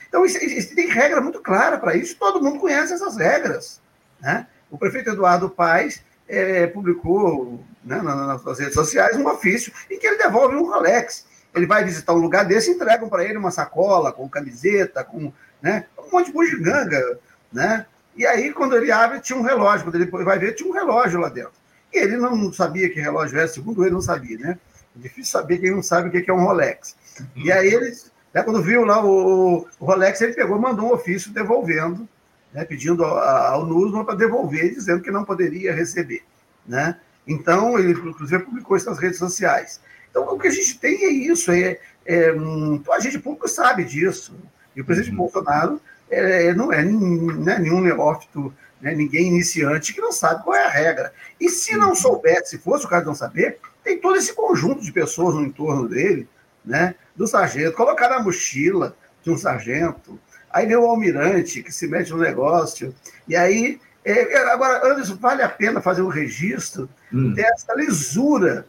Então, 0.08 0.26
isso, 0.26 0.38
isso 0.44 0.76
tem 0.76 0.88
regra 0.88 1.22
muito 1.22 1.40
clara 1.42 1.78
para 1.78 1.96
isso, 1.96 2.18
todo 2.18 2.42
mundo 2.42 2.60
conhece 2.60 2.94
essas 2.94 3.18
regras. 3.18 3.82
Né? 4.20 4.48
O 4.72 4.78
prefeito 4.78 5.10
Eduardo 5.10 5.50
Paes 5.50 6.02
é, 6.28 6.68
publicou 6.68 7.64
né, 7.84 8.02
nas, 8.02 8.44
nas 8.44 8.60
redes 8.60 8.74
sociais 8.74 9.16
um 9.16 9.28
ofício 9.28 9.72
em 9.90 10.00
que 10.00 10.08
ele 10.08 10.18
devolve 10.18 10.56
um 10.56 10.66
Rolex. 10.66 11.26
Ele 11.54 11.66
vai 11.66 11.84
visitar 11.84 12.14
um 12.14 12.20
lugar 12.20 12.46
desse 12.46 12.72
e 12.72 12.74
entregam 12.74 13.10
para 13.10 13.24
ele 13.24 13.38
uma 13.38 13.52
sacola 13.52 14.12
com 14.12 14.30
camiseta, 14.30 15.04
com 15.04 15.32
né, 15.62 15.86
um 15.98 16.12
monte 16.12 16.28
de 16.28 16.34
bugiganga, 16.34 17.20
né? 17.52 17.86
E 18.16 18.26
aí, 18.26 18.52
quando 18.52 18.76
ele 18.76 18.92
abre, 18.92 19.20
tinha 19.20 19.38
um 19.38 19.44
relógio. 19.44 19.86
Quando 19.86 19.96
ele 19.96 20.10
vai 20.10 20.40
ver, 20.40 20.54
tinha 20.54 20.68
um 20.68 20.74
relógio 20.74 21.20
lá 21.20 21.30
dentro. 21.30 21.54
E 21.94 22.00
ele 22.00 22.18
não 22.18 22.52
sabia 22.52 22.90
que 22.90 23.00
relógio 23.00 23.38
era, 23.38 23.48
segundo 23.48 23.84
ele, 23.84 23.94
não 23.94 24.02
sabia, 24.02 24.38
né? 24.40 24.60
É 24.98 25.02
difícil 25.02 25.32
saber 25.32 25.60
quem 25.60 25.72
não 25.72 25.84
sabe 25.84 26.10
o 26.10 26.12
que 26.12 26.30
é 26.30 26.34
um 26.34 26.44
Rolex. 26.44 26.96
E 27.36 27.52
aí, 27.52 27.74
ele, 27.74 27.96
né, 28.34 28.42
quando 28.44 28.62
viu 28.62 28.84
lá 28.84 29.04
o, 29.04 29.68
o 29.80 29.86
Rolex, 29.86 30.20
ele 30.22 30.34
pegou 30.34 30.60
mandou 30.60 30.90
um 30.90 30.94
ofício 30.94 31.32
devolvendo, 31.32 32.08
né, 32.54 32.66
pedindo 32.66 33.04
ao 33.04 33.66
Nusman 33.66 34.06
para 34.06 34.16
devolver, 34.16 34.74
dizendo 34.74 35.02
que 35.02 35.12
não 35.12 35.24
poderia 35.24 35.74
receber. 35.74 36.24
Né? 36.66 37.00
Então, 37.28 37.78
ele, 37.78 37.92
inclusive, 37.92 38.44
publicou 38.44 38.78
isso 38.78 38.90
nas 38.90 39.00
redes 39.00 39.20
sociais. 39.20 39.80
Então, 40.10 40.24
o 40.24 40.40
que 40.40 40.48
a 40.48 40.52
gente 40.52 40.80
tem 40.80 41.06
é 41.06 41.10
isso. 41.10 41.52
É, 41.52 41.80
é, 42.06 42.34
hum, 42.34 42.82
a 42.92 43.00
gente 43.00 43.20
público 43.20 43.48
sabe 43.48 43.84
disso. 43.84 44.36
E 44.76 44.82
o 44.82 44.86
presidente 44.86 45.12
uhum. 45.12 45.18
Bolsonaro 45.18 45.82
é, 46.10 46.54
não 46.54 46.72
é 46.72 46.84
né, 46.84 47.60
nenhum 47.60 47.82
neófito, 47.82 48.54
né, 48.82 48.94
ninguém 48.96 49.28
iniciante 49.28 49.94
que 49.94 50.02
não 50.02 50.12
sabe 50.12 50.44
qual 50.44 50.56
é 50.56 50.66
a 50.66 50.70
regra. 50.70 51.14
E 51.40 51.50
se 51.50 51.76
não 51.76 51.96
soubesse, 51.96 52.52
se 52.52 52.58
fosse 52.58 52.86
o 52.86 52.90
caso 52.90 53.02
de 53.02 53.08
não 53.08 53.16
saber, 53.16 53.60
tem 53.88 53.98
todo 53.98 54.18
esse 54.18 54.34
conjunto 54.34 54.82
de 54.82 54.92
pessoas 54.92 55.36
no 55.36 55.46
entorno 55.46 55.88
dele, 55.88 56.28
né, 56.66 56.96
do 57.16 57.26
sargento, 57.26 57.78
colocar 57.78 58.10
na 58.10 58.20
mochila 58.20 58.94
de 59.24 59.32
um 59.32 59.38
sargento, 59.38 60.20
aí 60.52 60.66
vem 60.66 60.76
o 60.76 60.86
almirante 60.86 61.64
que 61.64 61.72
se 61.72 61.88
mete 61.88 62.12
no 62.12 62.18
negócio, 62.18 62.94
e 63.28 63.36
aí. 63.36 63.80
É, 64.04 64.36
é 64.36 64.52
agora, 64.52 64.90
Anderson, 64.90 65.16
vale 65.16 65.42
a 65.42 65.50
pena 65.50 65.82
fazer 65.82 66.02
um 66.02 66.08
registro 66.08 66.90
hum. 67.12 67.34
dessa 67.34 67.74
lisura 67.76 68.66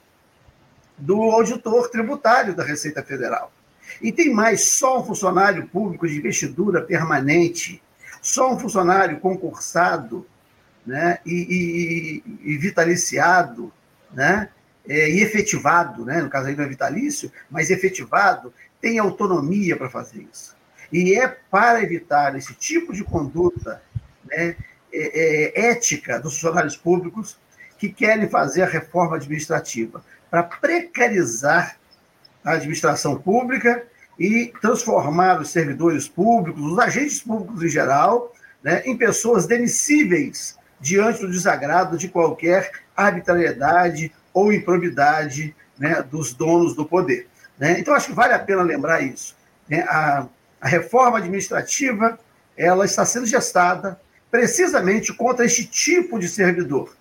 do 0.96 1.22
auditor 1.22 1.88
tributário 1.90 2.56
da 2.56 2.64
Receita 2.64 3.04
Federal. 3.04 3.52
E 4.02 4.10
tem 4.10 4.32
mais, 4.32 4.64
só 4.64 5.00
um 5.00 5.04
funcionário 5.04 5.68
público 5.68 6.08
de 6.08 6.18
investidura 6.18 6.82
permanente, 6.82 7.80
só 8.20 8.52
um 8.52 8.58
funcionário 8.58 9.20
concursado 9.20 10.26
né, 10.84 11.18
e, 11.24 12.22
e, 12.44 12.52
e 12.52 12.58
vitaliciado, 12.58 13.72
né, 14.12 14.48
é, 14.88 15.10
e 15.10 15.22
efetivado, 15.22 16.04
né, 16.04 16.22
no 16.22 16.30
caso 16.30 16.50
não 16.50 16.64
é 16.64 16.68
vitalício, 16.68 17.30
mas 17.50 17.70
efetivado, 17.70 18.52
tem 18.80 18.98
autonomia 18.98 19.76
para 19.76 19.90
fazer 19.90 20.26
isso. 20.32 20.56
E 20.90 21.14
é 21.14 21.28
para 21.28 21.82
evitar 21.82 22.34
esse 22.36 22.54
tipo 22.54 22.94
de 22.94 23.04
conduta 23.04 23.82
né, 24.24 24.56
é, 24.92 25.60
é, 25.60 25.70
ética 25.70 26.18
dos 26.18 26.34
funcionários 26.34 26.76
públicos 26.76 27.38
que 27.76 27.90
querem 27.90 28.28
fazer 28.28 28.62
a 28.62 28.66
reforma 28.66 29.16
administrativa 29.16 30.02
para 30.30 30.42
precarizar 30.42 31.76
a 32.42 32.52
administração 32.52 33.18
pública 33.18 33.84
e 34.18 34.52
transformar 34.60 35.40
os 35.40 35.50
servidores 35.50 36.08
públicos, 36.08 36.60
os 36.60 36.78
agentes 36.78 37.20
públicos 37.20 37.62
em 37.62 37.68
geral, 37.68 38.32
né, 38.62 38.82
em 38.86 38.96
pessoas 38.96 39.46
demissíveis 39.46 40.58
diante 40.80 41.20
do 41.20 41.30
desagrado 41.30 41.98
de 41.98 42.08
qualquer 42.08 42.70
arbitrariedade 42.96 44.12
ou 44.38 44.52
improbidade 44.52 45.54
né, 45.78 46.02
dos 46.02 46.32
donos 46.32 46.74
do 46.74 46.84
poder. 46.84 47.28
Né? 47.58 47.78
Então, 47.78 47.94
acho 47.94 48.08
que 48.08 48.14
vale 48.14 48.34
a 48.34 48.38
pena 48.38 48.62
lembrar 48.62 49.02
isso. 49.02 49.36
Né? 49.68 49.80
A, 49.88 50.26
a 50.60 50.68
reforma 50.68 51.18
administrativa 51.18 52.18
ela 52.56 52.84
está 52.84 53.04
sendo 53.04 53.26
gestada 53.26 54.00
precisamente 54.30 55.12
contra 55.12 55.44
este 55.44 55.64
tipo 55.64 56.18
de 56.18 56.28
servidor, 56.28 56.94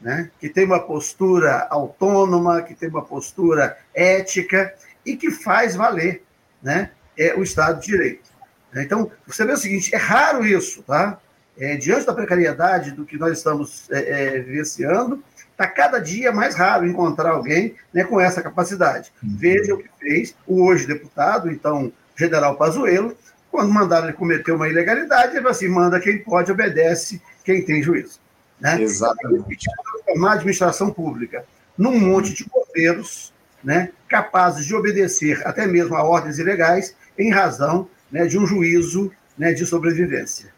né? 0.00 0.30
que 0.40 0.48
tem 0.48 0.64
uma 0.64 0.80
postura 0.80 1.66
autônoma, 1.70 2.62
que 2.62 2.74
tem 2.74 2.88
uma 2.88 3.04
postura 3.04 3.78
ética 3.94 4.74
e 5.04 5.16
que 5.16 5.30
faz 5.30 5.76
valer 5.76 6.22
né? 6.62 6.90
é, 7.16 7.34
o 7.34 7.42
Estado 7.42 7.80
de 7.80 7.86
Direito. 7.86 8.34
Então, 8.76 9.10
você 9.26 9.44
vê 9.44 9.52
o 9.52 9.56
seguinte: 9.56 9.94
é 9.94 9.98
raro 9.98 10.44
isso, 10.44 10.82
tá? 10.82 11.20
É, 11.56 11.76
diante 11.76 12.04
da 12.04 12.12
precariedade 12.12 12.90
do 12.90 13.04
que 13.04 13.16
nós 13.16 13.38
estamos 13.38 13.88
é, 13.90 14.36
é, 14.36 14.40
vivenciando, 14.40 15.22
está 15.54 15.66
cada 15.66 15.98
dia 15.98 16.32
mais 16.32 16.54
raro 16.54 16.86
encontrar 16.86 17.30
alguém 17.30 17.74
né, 17.92 18.04
com 18.04 18.20
essa 18.20 18.42
capacidade. 18.42 19.12
Uhum. 19.22 19.36
Veja 19.38 19.74
o 19.74 19.78
que 19.78 19.88
fez 19.98 20.34
o 20.46 20.64
hoje 20.64 20.86
deputado, 20.86 21.50
então, 21.50 21.92
general 22.16 22.56
Pazuello, 22.56 23.16
quando 23.50 23.72
mandaram 23.72 24.08
ele 24.08 24.16
cometer 24.16 24.52
uma 24.52 24.68
ilegalidade, 24.68 25.36
ele 25.36 25.48
assim, 25.48 25.68
manda 25.68 26.00
quem 26.00 26.18
pode, 26.18 26.50
obedece 26.50 27.22
quem 27.44 27.64
tem 27.64 27.82
juízo. 27.82 28.18
Né? 28.60 28.82
Exatamente. 28.82 29.66
Transformar 29.92 30.30
a 30.30 30.34
administração 30.34 30.90
pública 30.90 31.44
num 31.78 31.98
monte 31.98 32.34
de 32.34 32.44
cordeiros 32.44 33.32
né, 33.62 33.90
capazes 34.08 34.66
de 34.66 34.74
obedecer 34.74 35.40
até 35.46 35.66
mesmo 35.66 35.96
a 35.96 36.02
ordens 36.02 36.38
ilegais 36.38 36.94
em 37.18 37.30
razão 37.30 37.88
né, 38.10 38.26
de 38.26 38.38
um 38.38 38.46
juízo 38.46 39.10
né, 39.38 39.52
de 39.52 39.64
sobrevivência. 39.64 40.53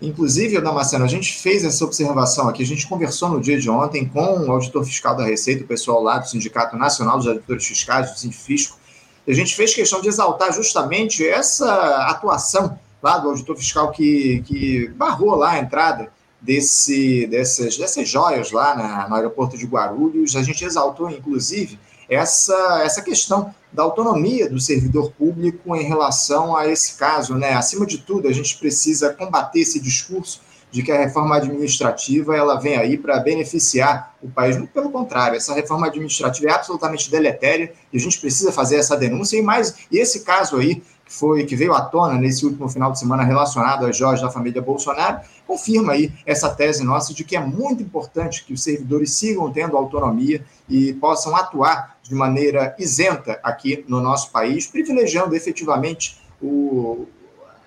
Inclusive, 0.00 0.60
Damasceno, 0.60 1.04
a 1.04 1.08
gente 1.08 1.40
fez 1.40 1.64
essa 1.64 1.84
observação 1.84 2.48
aqui, 2.48 2.62
a 2.62 2.66
gente 2.66 2.86
conversou 2.86 3.28
no 3.30 3.40
dia 3.40 3.58
de 3.58 3.68
ontem 3.68 4.06
com 4.06 4.46
o 4.46 4.52
auditor 4.52 4.84
fiscal 4.84 5.16
da 5.16 5.24
Receita, 5.24 5.64
o 5.64 5.66
pessoal 5.66 6.00
lá 6.00 6.18
do 6.18 6.28
Sindicato 6.28 6.76
Nacional 6.76 7.18
dos 7.18 7.26
Auditores 7.26 7.66
Fiscais, 7.66 8.12
do 8.12 8.18
Sindifisco, 8.18 8.78
e 9.26 9.32
a 9.32 9.34
gente 9.34 9.56
fez 9.56 9.74
questão 9.74 10.00
de 10.00 10.08
exaltar 10.08 10.52
justamente 10.52 11.26
essa 11.26 12.06
atuação 12.06 12.78
lá 13.02 13.18
do 13.18 13.28
auditor 13.28 13.56
fiscal 13.56 13.90
que, 13.90 14.42
que 14.46 14.88
barrou 14.96 15.34
lá 15.34 15.50
a 15.50 15.58
entrada 15.58 16.10
desse, 16.40 17.26
dessas, 17.26 17.76
dessas 17.76 18.08
joias 18.08 18.52
lá 18.52 18.74
na, 18.76 19.08
no 19.08 19.14
aeroporto 19.16 19.58
de 19.58 19.66
Guarulhos. 19.66 20.36
A 20.36 20.42
gente 20.42 20.64
exaltou, 20.64 21.10
inclusive, 21.10 21.78
essa, 22.08 22.82
essa 22.84 23.02
questão 23.02 23.54
da 23.72 23.82
autonomia 23.82 24.48
do 24.48 24.60
servidor 24.60 25.12
público 25.12 25.76
em 25.76 25.84
relação 25.84 26.56
a 26.56 26.66
esse 26.66 26.96
caso. 26.96 27.34
Né? 27.34 27.54
Acima 27.54 27.86
de 27.86 27.98
tudo, 27.98 28.28
a 28.28 28.32
gente 28.32 28.58
precisa 28.58 29.12
combater 29.12 29.60
esse 29.60 29.80
discurso 29.80 30.40
de 30.70 30.82
que 30.82 30.92
a 30.92 30.98
reforma 30.98 31.36
administrativa 31.36 32.36
ela 32.36 32.56
vem 32.56 32.76
aí 32.76 32.98
para 32.98 33.18
beneficiar 33.20 34.14
o 34.22 34.28
país. 34.28 34.56
Muito 34.56 34.72
pelo 34.72 34.90
contrário, 34.90 35.36
essa 35.36 35.54
reforma 35.54 35.86
administrativa 35.86 36.50
é 36.50 36.54
absolutamente 36.54 37.10
deletéria 37.10 37.72
e 37.92 37.96
a 37.96 38.00
gente 38.00 38.20
precisa 38.20 38.52
fazer 38.52 38.76
essa 38.76 38.96
denúncia. 38.96 39.38
E 39.38 39.42
mais, 39.42 39.74
e 39.90 39.98
esse 39.98 40.20
caso 40.20 40.56
aí 40.56 40.82
que 41.08 41.14
foi 41.14 41.46
que 41.46 41.56
veio 41.56 41.72
à 41.72 41.80
tona 41.80 42.18
nesse 42.18 42.44
último 42.44 42.68
final 42.68 42.92
de 42.92 42.98
semana 42.98 43.24
relacionado 43.24 43.86
a 43.86 43.92
Jorge 43.92 44.22
da 44.22 44.30
família 44.30 44.60
Bolsonaro, 44.60 45.20
confirma 45.46 45.94
aí 45.94 46.12
essa 46.26 46.50
tese 46.50 46.84
nossa 46.84 47.14
de 47.14 47.24
que 47.24 47.34
é 47.34 47.40
muito 47.40 47.82
importante 47.82 48.44
que 48.44 48.52
os 48.52 48.62
servidores 48.62 49.14
sigam 49.14 49.50
tendo 49.50 49.74
autonomia 49.74 50.44
e 50.68 50.92
possam 50.92 51.34
atuar 51.34 51.97
de 52.08 52.14
maneira 52.14 52.74
isenta 52.78 53.38
aqui 53.42 53.84
no 53.86 54.00
nosso 54.00 54.30
país, 54.30 54.66
privilegiando 54.66 55.36
efetivamente 55.36 56.18
o, 56.40 57.06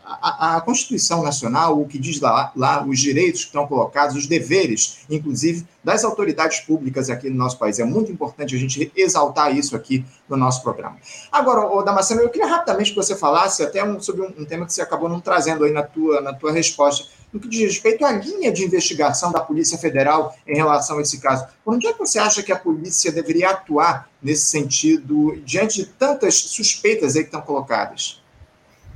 a, 0.04 0.58
a, 0.58 0.62
Constituição 0.62 1.24
Nacional, 1.24 1.80
o 1.80 1.88
que 1.88 2.00
diz 2.00 2.20
lá, 2.20 2.52
lá, 2.56 2.84
os 2.86 3.00
direitos 3.00 3.42
que 3.42 3.48
estão 3.48 3.68
colocados, 3.68 4.16
os 4.16 4.28
deveres, 4.28 5.00
inclusive, 5.10 5.66
das 5.84 6.04
autoridades 6.04 6.60
públicas 6.62 7.10
aqui 7.10 7.30
no 7.30 7.36
nosso 7.36 7.58
país. 7.58 7.80
É 7.80 7.84
muito 7.84 8.12
importante 8.12 8.56
a 8.56 8.60
gente 8.60 8.92
exaltar 8.96 9.56
isso 9.56 9.76
aqui 9.76 10.06
no 10.28 10.36
nosso 10.36 10.64
programa. 10.64 10.98
Agora, 11.32 11.68
ô, 11.68 11.82
Damasceno, 11.84 12.22
eu 12.22 12.30
queria 12.30 12.48
rapidamente 12.48 12.92
que 12.92 12.98
você 12.98 13.16
falasse 13.16 13.64
até 13.64 13.84
um, 13.84 14.00
sobre 14.00 14.22
um, 14.24 14.34
um, 14.42 14.46
tema 14.46 14.66
que 14.66 14.74
você 14.74 14.82
acabou 14.82 15.08
não 15.08 15.20
trazendo 15.20 15.64
aí 15.64 15.72
na 15.72 15.84
tua, 15.84 16.22
na 16.22 16.34
tua 16.34 16.52
resposta, 16.52 17.06
no 17.32 17.40
que 17.40 17.48
diz 17.48 17.62
respeito 17.62 18.06
à 18.06 18.12
linha 18.12 18.52
de 18.52 18.64
investigação 18.64 19.32
da 19.32 19.40
Polícia 19.40 19.78
Federal 19.78 20.36
em 20.48 20.56
relação 20.56 20.98
a 20.98 21.02
esse 21.02 21.20
caso. 21.20 21.48
Por 21.64 21.74
onde 21.74 21.88
é 21.88 21.94
que 21.94 22.00
você 22.00 22.20
acha 22.20 22.44
que 22.44 22.52
a 22.52 22.58
polícia 22.58 23.12
deveria 23.12 23.52
atuar 23.52 24.10
nesse 24.22 24.46
sentido, 24.46 25.42
diante 25.46 25.84
de 25.84 25.86
tantas 25.86 26.36
suspeitas 26.36 27.16
aí 27.16 27.24
que 27.24 27.30
estão 27.30 27.42
colocadas? 27.42 28.22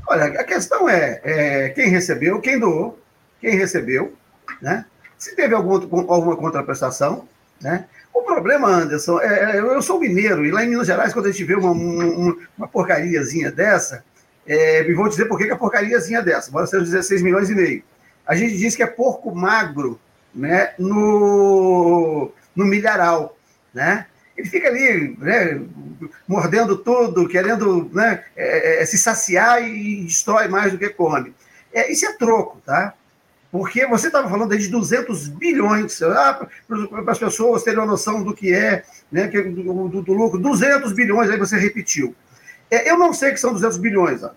Olha, 0.08 0.26
a 0.26 0.44
questão 0.44 0.88
é, 0.88 1.22
é, 1.24 1.70
quem 1.70 1.90
recebeu, 1.90 2.40
quem 2.40 2.60
doou, 2.60 3.00
quem 3.40 3.56
recebeu, 3.56 4.14
né? 4.62 4.86
Se 5.18 5.36
teve 5.36 5.56
algum, 5.56 5.76
alguma 6.12 6.36
contraprestação, 6.36 7.28
né? 7.62 7.86
O 8.14 8.22
problema, 8.22 8.70
Anderson, 8.70 9.20
é, 9.20 9.58
é, 9.58 9.60
eu 9.60 9.82
sou 9.82 10.00
mineiro, 10.00 10.46
e 10.46 10.52
lá 10.52 10.64
em 10.64 10.70
Minas 10.70 10.88
Gerais, 10.88 11.14
quando 11.14 11.26
a 11.26 11.32
gente 11.32 11.44
vê 11.44 11.56
uma, 11.56 11.72
uma, 11.72 12.68
porcariazinha 12.68 13.52
dessa, 13.52 14.04
é, 14.46 14.84
me 14.84 14.94
vou 14.94 15.10
dizer 15.10 15.26
por 15.26 15.38
que, 15.38 15.50
a 15.50 15.56
porcariazinha 15.56 16.22
dessa, 16.22 16.52
bora 16.52 16.68
ser 16.68 16.82
16 16.82 17.22
milhões 17.22 17.50
e 17.50 17.56
meio. 17.56 17.84
A 18.26 18.36
gente 18.36 18.58
diz 18.58 18.76
que 18.76 18.84
é 18.84 18.88
porco 18.88 19.34
magro, 19.36 20.00
né? 20.34 20.74
No, 20.78 22.32
no 22.56 22.66
milharal, 22.66 23.38
né? 23.74 24.08
ele 24.38 24.50
fica 24.50 24.68
ali, 24.68 25.16
né, 25.18 25.62
mordendo 26.28 26.78
tudo, 26.78 27.28
querendo 27.28 27.90
né, 27.94 28.24
é, 28.36 28.82
é, 28.82 28.86
se 28.86 28.98
saciar 28.98 29.64
e 29.64 30.04
destrói 30.04 30.48
mais 30.48 30.72
do 30.74 30.78
que 30.78 30.90
come. 30.90 31.34
É, 31.74 31.92
isso 31.92 32.06
é 32.06 32.14
troco, 32.14 32.62
tá? 32.66 32.94
Porque 33.52 33.86
você 33.88 34.08
estava 34.08 34.30
falando 34.30 34.58
de 34.58 34.68
200 34.68 35.30
bilhões, 35.30 36.02
ah, 36.02 36.48
para 36.68 37.12
as 37.12 37.20
pessoas 37.20 37.64
terem 37.64 37.80
uma 37.80 37.86
noção 37.86 38.22
do 38.22 38.34
que 38.34 38.54
é, 38.54 38.84
né, 39.10 39.28
do, 39.28 39.88
do, 39.88 40.02
do 40.02 40.14
lucro, 40.14 40.40
200 40.40 40.92
bilhões, 40.92 41.30
aí 41.30 41.38
você 41.38 41.58
repetiu. 41.58 42.14
É, 42.70 42.90
eu 42.90 42.98
não 42.98 43.14
sei 43.14 43.32
que 43.32 43.40
são 43.40 43.54
200 43.54 43.78
bilhões, 43.78 44.22
Ana. 44.22 44.36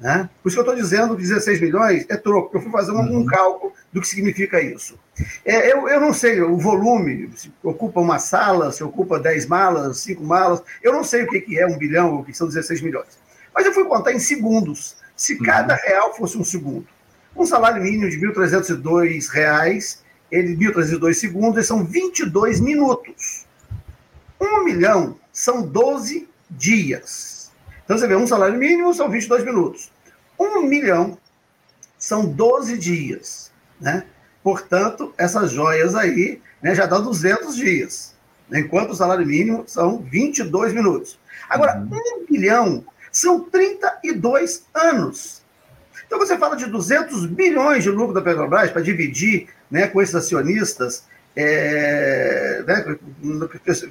Né? 0.00 0.30
Por 0.42 0.48
isso 0.48 0.56
que 0.56 0.60
eu 0.60 0.72
estou 0.72 0.82
dizendo 0.82 1.14
que 1.14 1.22
16 1.22 1.60
milhões 1.60 2.06
é 2.08 2.16
troco. 2.16 2.56
Eu 2.56 2.62
fui 2.62 2.72
fazer 2.72 2.92
um, 2.92 3.00
um 3.00 3.18
uhum. 3.18 3.26
cálculo 3.26 3.72
do 3.92 4.00
que 4.00 4.08
significa 4.08 4.60
isso. 4.60 4.98
É, 5.44 5.70
eu, 5.70 5.86
eu 5.88 6.00
não 6.00 6.14
sei 6.14 6.40
o 6.40 6.56
volume, 6.56 7.30
se 7.36 7.52
ocupa 7.62 8.00
uma 8.00 8.18
sala, 8.18 8.72
se 8.72 8.82
ocupa 8.82 9.18
10 9.18 9.46
malas, 9.46 9.98
5 9.98 10.24
malas. 10.24 10.62
Eu 10.82 10.92
não 10.92 11.04
sei 11.04 11.24
o 11.24 11.28
que, 11.28 11.42
que 11.42 11.58
é 11.58 11.66
um 11.66 11.76
bilhão, 11.76 12.20
o 12.20 12.24
que 12.24 12.32
são 12.32 12.48
16 12.48 12.80
milhões. 12.80 13.18
Mas 13.54 13.66
eu 13.66 13.74
fui 13.74 13.84
contar 13.84 14.12
em 14.12 14.18
segundos. 14.18 14.96
Se 15.14 15.34
uhum. 15.34 15.42
cada 15.42 15.74
real 15.74 16.14
fosse 16.16 16.38
um 16.38 16.44
segundo. 16.44 16.86
Um 17.36 17.44
salário 17.44 17.82
mínimo 17.82 18.08
de 18.08 18.16
R$ 18.16 18.32
1.302, 18.32 19.98
ele 20.32 20.56
1.302 20.56 21.12
segundos, 21.12 21.56
eles 21.56 21.66
são 21.66 21.84
22 21.84 22.58
minutos. 22.58 23.44
Um 24.40 24.64
milhão 24.64 25.16
são 25.30 25.60
12 25.60 26.26
dias. 26.50 27.39
Então 27.90 27.98
você 27.98 28.06
vê, 28.06 28.14
um 28.14 28.24
salário 28.24 28.56
mínimo 28.56 28.94
são 28.94 29.10
22 29.10 29.44
minutos. 29.44 29.90
Um 30.38 30.62
milhão 30.62 31.18
são 31.98 32.24
12 32.24 32.78
dias. 32.78 33.50
Né? 33.80 34.04
Portanto, 34.44 35.12
essas 35.18 35.50
joias 35.50 35.96
aí 35.96 36.40
né, 36.62 36.72
já 36.72 36.86
dão 36.86 37.02
200 37.02 37.56
dias. 37.56 38.14
Né? 38.48 38.60
Enquanto 38.60 38.90
o 38.90 38.94
salário 38.94 39.26
mínimo 39.26 39.64
são 39.66 39.98
22 40.02 40.72
minutos. 40.72 41.18
Agora, 41.48 41.80
uhum. 41.80 41.90
um 42.20 42.26
bilhão 42.30 42.84
são 43.10 43.40
32 43.40 44.66
anos. 44.72 45.42
Então, 46.06 46.16
você 46.16 46.38
fala 46.38 46.54
de 46.54 46.66
200 46.66 47.26
bilhões 47.26 47.82
de 47.82 47.90
lucro 47.90 48.14
da 48.14 48.22
Petrobras 48.22 48.70
para 48.70 48.82
dividir 48.82 49.48
né, 49.68 49.88
com 49.88 50.00
esses 50.00 50.14
acionistas, 50.14 51.06
é, 51.34 52.62
né, 52.64 52.96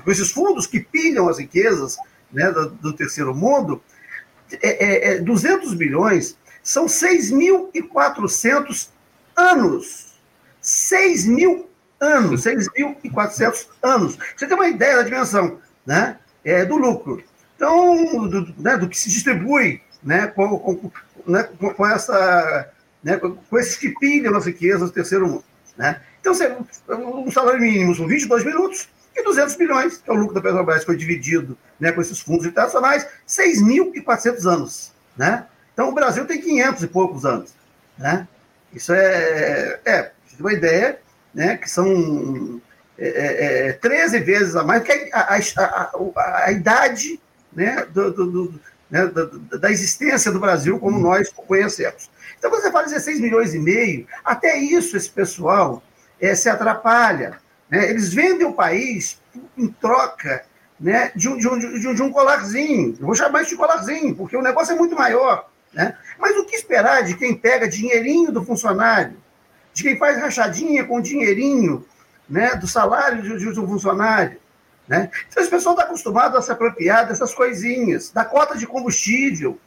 com 0.02 0.10
esses 0.10 0.32
fundos 0.32 0.66
que 0.66 0.80
pilham 0.80 1.28
as 1.28 1.38
riquezas 1.38 1.98
né, 2.32 2.52
do, 2.52 2.70
do 2.70 2.94
terceiro 2.94 3.36
mundo, 3.36 3.82
é, 4.62 5.16
é, 5.16 5.20
200 5.20 5.72
é, 5.72 5.76
bilhões 5.76 6.38
são 6.64 6.86
6.400 6.86 8.90
anos. 9.36 10.10
6 10.62 11.26
mil 11.26 11.70
anos, 12.00 12.44
6.400 12.44 13.68
anos. 13.82 14.18
Você 14.36 14.48
tem 14.48 14.56
uma 14.56 14.68
ideia 14.68 14.98
da 14.98 15.04
dimensão 15.04 15.60
né, 15.86 16.18
é, 16.44 16.66
do 16.66 16.78
lucro. 16.78 17.24
Então, 17.56 18.28
do, 18.28 18.54
né, 18.58 18.78
do 18.78 18.88
que 18.88 18.98
se 18.98 19.10
distribui 19.10 19.82
né, 20.04 20.28
com, 20.28 20.60
com, 20.60 20.92
né, 21.28 21.44
com, 21.44 21.74
com 21.74 21.88
essa, 21.88 22.70
né, 23.04 23.18
com 23.18 23.58
esses 23.58 23.76
que 23.76 23.90
pilham 24.00 24.36
as 24.36 24.46
riquezas 24.46 24.90
do 24.90 24.94
terceiro 24.94 25.28
mundo. 25.28 25.44
Né? 25.78 26.02
Então, 26.20 26.34
um 26.90 27.32
salário 27.32 27.62
mínimo 27.62 27.96
são 27.96 28.08
22 28.08 28.44
minutos, 28.44 28.90
e 29.20 29.24
200 29.24 29.56
bilhões, 29.56 29.98
que 29.98 30.10
é 30.10 30.14
o 30.14 30.16
lucro 30.16 30.36
da 30.36 30.42
Petrobras, 30.42 30.84
foi 30.84 30.96
dividido 30.96 31.58
né, 31.80 31.92
com 31.92 32.02
esses 32.02 32.20
fundos 32.20 32.46
internacionais, 32.46 33.08
6.400 33.28 34.46
anos. 34.46 34.92
Né? 35.18 35.46
Então, 35.74 35.90
o 35.90 35.94
Brasil 35.94 36.26
tem 36.26 36.42
500 36.42 36.84
e 36.84 36.88
poucos 36.88 37.26
anos. 37.26 37.54
Né? 37.98 38.28
Isso 38.74 38.94
é, 38.94 39.80
é 39.86 40.12
uma 40.40 40.54
ideia, 40.54 41.00
né, 41.34 41.58
que 41.58 41.70
são 41.70 42.62
é, 42.98 43.70
é, 43.70 43.74
13 43.74 44.18
é, 44.18 44.20
vezes 44.20 44.56
a 44.56 44.64
mais, 44.64 44.84
que 44.84 45.10
a, 45.14 45.36
a, 45.36 45.40
a, 45.64 46.46
a 46.46 46.52
idade 46.52 47.20
né, 47.52 47.86
do, 47.92 48.12
do, 48.12 48.32
do, 48.32 48.60
né, 48.90 49.08
da, 49.08 49.58
da, 49.58 49.72
existência 49.72 50.32
do 50.32 50.40
Brasil 50.40 50.80
como 50.80 51.00
nós 51.00 51.30
conhecemos. 51.30 52.10
Então, 52.38 52.50
você 52.50 52.72
fala 52.72 52.86
16 52.86 53.20
milhões 53.20 53.54
e 53.54 53.60
meio, 53.60 54.08
até 54.24 54.58
isso 54.58 54.96
esse 54.96 55.10
pessoal 55.10 55.84
é, 56.20 56.34
se 56.36 56.50
atrapalha. 56.50 57.38
Né? 57.70 57.90
Eles 57.90 58.14
vendem 58.14 58.48
o 58.48 58.54
país 58.54 59.20
em 59.58 59.68
troca 59.68 60.46
né, 60.80 61.12
de, 61.16 61.28
um, 61.28 61.38
de, 61.38 61.48
um, 61.48 61.60
de, 61.60 61.88
um, 61.88 61.94
de 61.94 62.02
um 62.02 62.12
colarzinho. 62.12 62.96
Eu 63.00 63.06
vou 63.06 63.16
chamar 63.16 63.42
isso 63.42 63.52
de 63.52 63.58
colarzinho, 63.58 64.16
porque 64.16 64.36
o 64.36 64.42
negócio 64.42 64.74
é 64.74 64.78
muito 64.78 64.96
maior. 64.96 65.50
Né? 65.74 65.96
Mas 66.18 66.36
o 66.38 66.46
que 66.46 66.56
esperar 66.56 67.04
de 67.04 67.16
quem 67.16 67.36
pega 67.36 67.68
dinheirinho 67.68 68.32
do 68.32 68.44
funcionário, 68.44 69.18
de 69.74 69.84
quem 69.84 69.98
faz 69.98 70.20
rachadinha 70.20 70.86
com 70.86 71.02
dinheirinho 71.02 71.86
né, 72.28 72.56
do 72.56 72.68
salário 72.68 73.22
de, 73.22 73.54
de 73.54 73.60
um 73.60 73.68
funcionário? 73.68 74.40
Né? 74.88 75.12
Então, 75.28 75.44
esse 75.44 75.52
pessoal 75.52 75.76
está 75.76 75.86
acostumado 75.86 76.36
a 76.36 76.42
se 76.42 76.52
apropriar 76.52 77.08
dessas 77.08 77.34
coisinhas, 77.34 78.10
da 78.10 78.26
cota 78.26 78.58
de 78.58 78.66
combustível. 78.66 79.60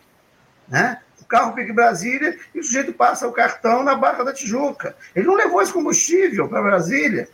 Né? 0.68 0.99
O 1.21 1.25
carro 1.25 1.54
fica 1.54 1.71
em 1.71 1.75
Brasília 1.75 2.37
e 2.52 2.59
o 2.59 2.64
sujeito 2.64 2.92
passa 2.92 3.28
o 3.28 3.32
cartão 3.32 3.85
na 3.85 3.94
Barra 3.94 4.25
da 4.25 4.32
Tijuca. 4.32 4.97
Ele 5.14 5.26
não 5.26 5.35
levou 5.35 5.62
esse 5.62 5.73
combustível 5.73 6.49
para 6.49 6.61
Brasília. 6.61 7.28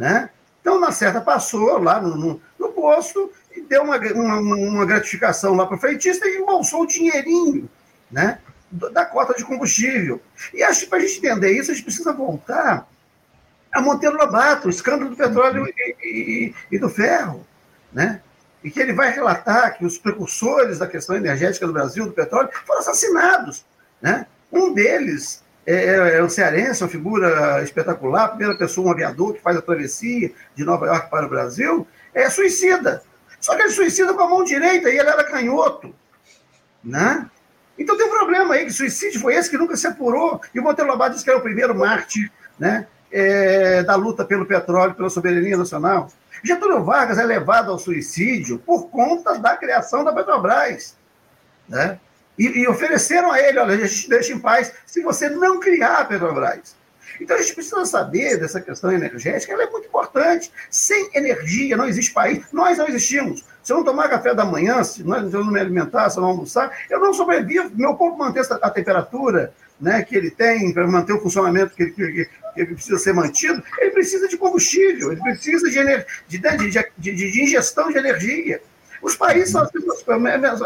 Né? 0.00 0.30
Então, 0.62 0.80
na 0.80 0.92
certa, 0.92 1.20
passou 1.20 1.76
lá 1.76 2.00
no, 2.00 2.16
no, 2.16 2.40
no 2.58 2.68
posto 2.70 3.30
e 3.54 3.60
deu 3.60 3.82
uma, 3.82 3.98
uma, 3.98 4.56
uma 4.56 4.86
gratificação 4.86 5.54
lá 5.54 5.66
para 5.66 5.76
o 5.76 5.78
frentista 5.78 6.26
e 6.26 6.38
embolsou 6.38 6.84
o 6.84 6.86
dinheirinho 6.86 7.68
né, 8.10 8.38
da 8.72 9.04
cota 9.04 9.34
de 9.34 9.44
combustível. 9.44 10.18
E 10.54 10.62
acho 10.62 10.80
que 10.80 10.86
para 10.86 10.96
a 10.96 11.00
gente 11.02 11.18
entender 11.18 11.52
isso, 11.52 11.70
a 11.70 11.74
gente 11.74 11.84
precisa 11.84 12.14
voltar 12.14 12.88
a 13.70 13.82
Monteiro 13.82 14.16
Lobato, 14.16 14.68
o 14.68 14.70
escândalo 14.70 15.10
do 15.10 15.16
petróleo 15.16 15.66
e, 15.66 15.96
e, 16.02 16.54
e, 16.72 16.78
do 16.78 16.88
ferro, 16.88 17.46
né? 17.92 18.22
E 18.64 18.70
que 18.70 18.80
ele 18.80 18.94
vai 18.94 19.12
relatar 19.12 19.76
que 19.76 19.84
os 19.84 19.98
precursores 19.98 20.78
da 20.78 20.86
questão 20.86 21.14
energética 21.14 21.66
do 21.66 21.74
Brasil, 21.74 22.06
do 22.06 22.12
petróleo, 22.12 22.48
foram 22.66 22.80
assassinados, 22.80 23.66
né? 24.00 24.26
Um 24.50 24.72
deles 24.72 25.42
é, 25.66 25.74
é, 25.74 26.16
é 26.18 26.22
o 26.22 26.28
cearense, 26.28 26.82
uma 26.82 26.88
figura 26.88 27.62
espetacular, 27.62 28.24
a 28.24 28.28
primeira 28.28 28.56
pessoa, 28.56 28.88
um 28.88 28.92
aviador 28.92 29.34
que 29.34 29.40
faz 29.40 29.56
a 29.56 29.62
travessia 29.62 30.32
de 30.54 30.64
Nova 30.64 30.86
York 30.86 31.10
para 31.10 31.26
o 31.26 31.28
Brasil, 31.28 31.86
é 32.14 32.28
suicida. 32.28 33.02
Só 33.40 33.56
que 33.56 33.62
ele 33.62 33.70
suicida 33.70 34.12
com 34.12 34.22
a 34.22 34.28
mão 34.28 34.44
direita 34.44 34.90
e 34.90 34.98
ele 34.98 35.08
era 35.08 35.24
canhoto, 35.24 35.94
né? 36.84 37.28
Então 37.78 37.96
tem 37.96 38.06
um 38.06 38.10
problema 38.10 38.54
aí, 38.54 38.66
que 38.66 38.72
suicídio 38.72 39.20
foi 39.20 39.34
esse 39.34 39.48
que 39.48 39.56
nunca 39.56 39.74
se 39.74 39.86
apurou. 39.86 40.40
E 40.54 40.60
o 40.60 40.62
Monteiro 40.62 40.90
Lobato 40.90 41.12
disse 41.12 41.24
que 41.24 41.30
era 41.30 41.38
o 41.38 41.42
primeiro 41.42 41.74
mártir 41.74 42.30
né, 42.58 42.86
é, 43.10 43.82
da 43.82 43.94
luta 43.94 44.22
pelo 44.22 44.44
petróleo, 44.44 44.94
pela 44.94 45.08
soberania 45.08 45.56
nacional. 45.56 46.10
Getúlio 46.44 46.84
Vargas 46.84 47.18
é 47.18 47.24
levado 47.24 47.70
ao 47.70 47.78
suicídio 47.78 48.58
por 48.58 48.90
conta 48.90 49.38
da 49.38 49.56
criação 49.56 50.04
da 50.04 50.12
Petrobras. 50.12 50.96
Né? 51.66 51.98
E, 52.40 52.60
e 52.60 52.66
ofereceram 52.66 53.30
a 53.30 53.38
ele, 53.38 53.58
olha, 53.58 53.74
a 53.74 53.86
gente 53.86 54.08
deixa 54.08 54.32
em 54.32 54.38
paz 54.38 54.72
se 54.86 55.02
você 55.02 55.28
não 55.28 55.60
criar 55.60 55.98
a 55.98 56.04
Petrobras. 56.06 56.74
Então 57.20 57.36
a 57.36 57.42
gente 57.42 57.52
precisa 57.52 57.84
saber 57.84 58.38
dessa 58.38 58.62
questão 58.62 58.90
energética, 58.90 59.52
ela 59.52 59.64
é 59.64 59.70
muito 59.70 59.88
importante. 59.88 60.50
Sem 60.70 61.10
energia 61.12 61.76
não 61.76 61.86
existe 61.86 62.14
país, 62.14 62.42
nós 62.50 62.78
não 62.78 62.88
existimos. 62.88 63.44
Se 63.62 63.74
eu 63.74 63.76
não 63.76 63.84
tomar 63.84 64.08
café 64.08 64.34
da 64.34 64.42
manhã, 64.42 64.82
se, 64.82 65.02
eu 65.02 65.44
não 65.44 65.52
me 65.52 65.60
alimentar, 65.60 66.08
se 66.08 66.16
eu 66.16 66.22
não 66.22 66.30
almoçar, 66.30 66.74
eu 66.88 66.98
não 66.98 67.12
sobrevivo. 67.12 67.70
Meu 67.74 67.94
corpo 67.94 68.16
manter 68.16 68.42
a 68.50 68.70
temperatura 68.70 69.52
né, 69.78 70.02
que 70.02 70.16
ele 70.16 70.30
tem 70.30 70.72
para 70.72 70.86
manter 70.86 71.12
o 71.12 71.20
funcionamento 71.20 71.74
que 71.74 71.82
ele, 71.82 71.92
que, 71.92 72.28
ele, 72.56 72.74
precisa 72.74 72.98
ser 72.98 73.12
mantido, 73.12 73.62
ele 73.78 73.90
precisa 73.90 74.26
de 74.26 74.38
combustível, 74.38 75.12
ele 75.12 75.20
precisa 75.20 75.68
de, 75.68 76.38
de, 76.38 76.38
de, 76.96 77.12
de 77.12 77.42
ingestão 77.42 77.90
de 77.90 77.98
energia. 77.98 78.62
Os 79.02 79.16
países 79.16 79.50
são 79.50 79.66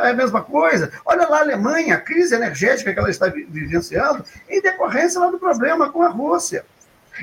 é 0.03 0.11
a 0.11 0.15
mesma 0.15 0.43
coisa. 0.43 0.91
Olha 1.05 1.29
lá 1.29 1.39
a 1.39 1.43
Alemanha, 1.43 1.95
a 1.95 2.01
crise 2.01 2.35
energética 2.35 2.93
que 2.93 2.99
ela 2.99 3.11
está 3.11 3.27
vivenciando 3.29 4.25
em 4.49 4.61
decorrência 4.61 5.21
lá 5.21 5.31
do 5.31 5.39
problema 5.39 5.91
com 5.91 6.03
a 6.03 6.09
Rússia. 6.09 6.65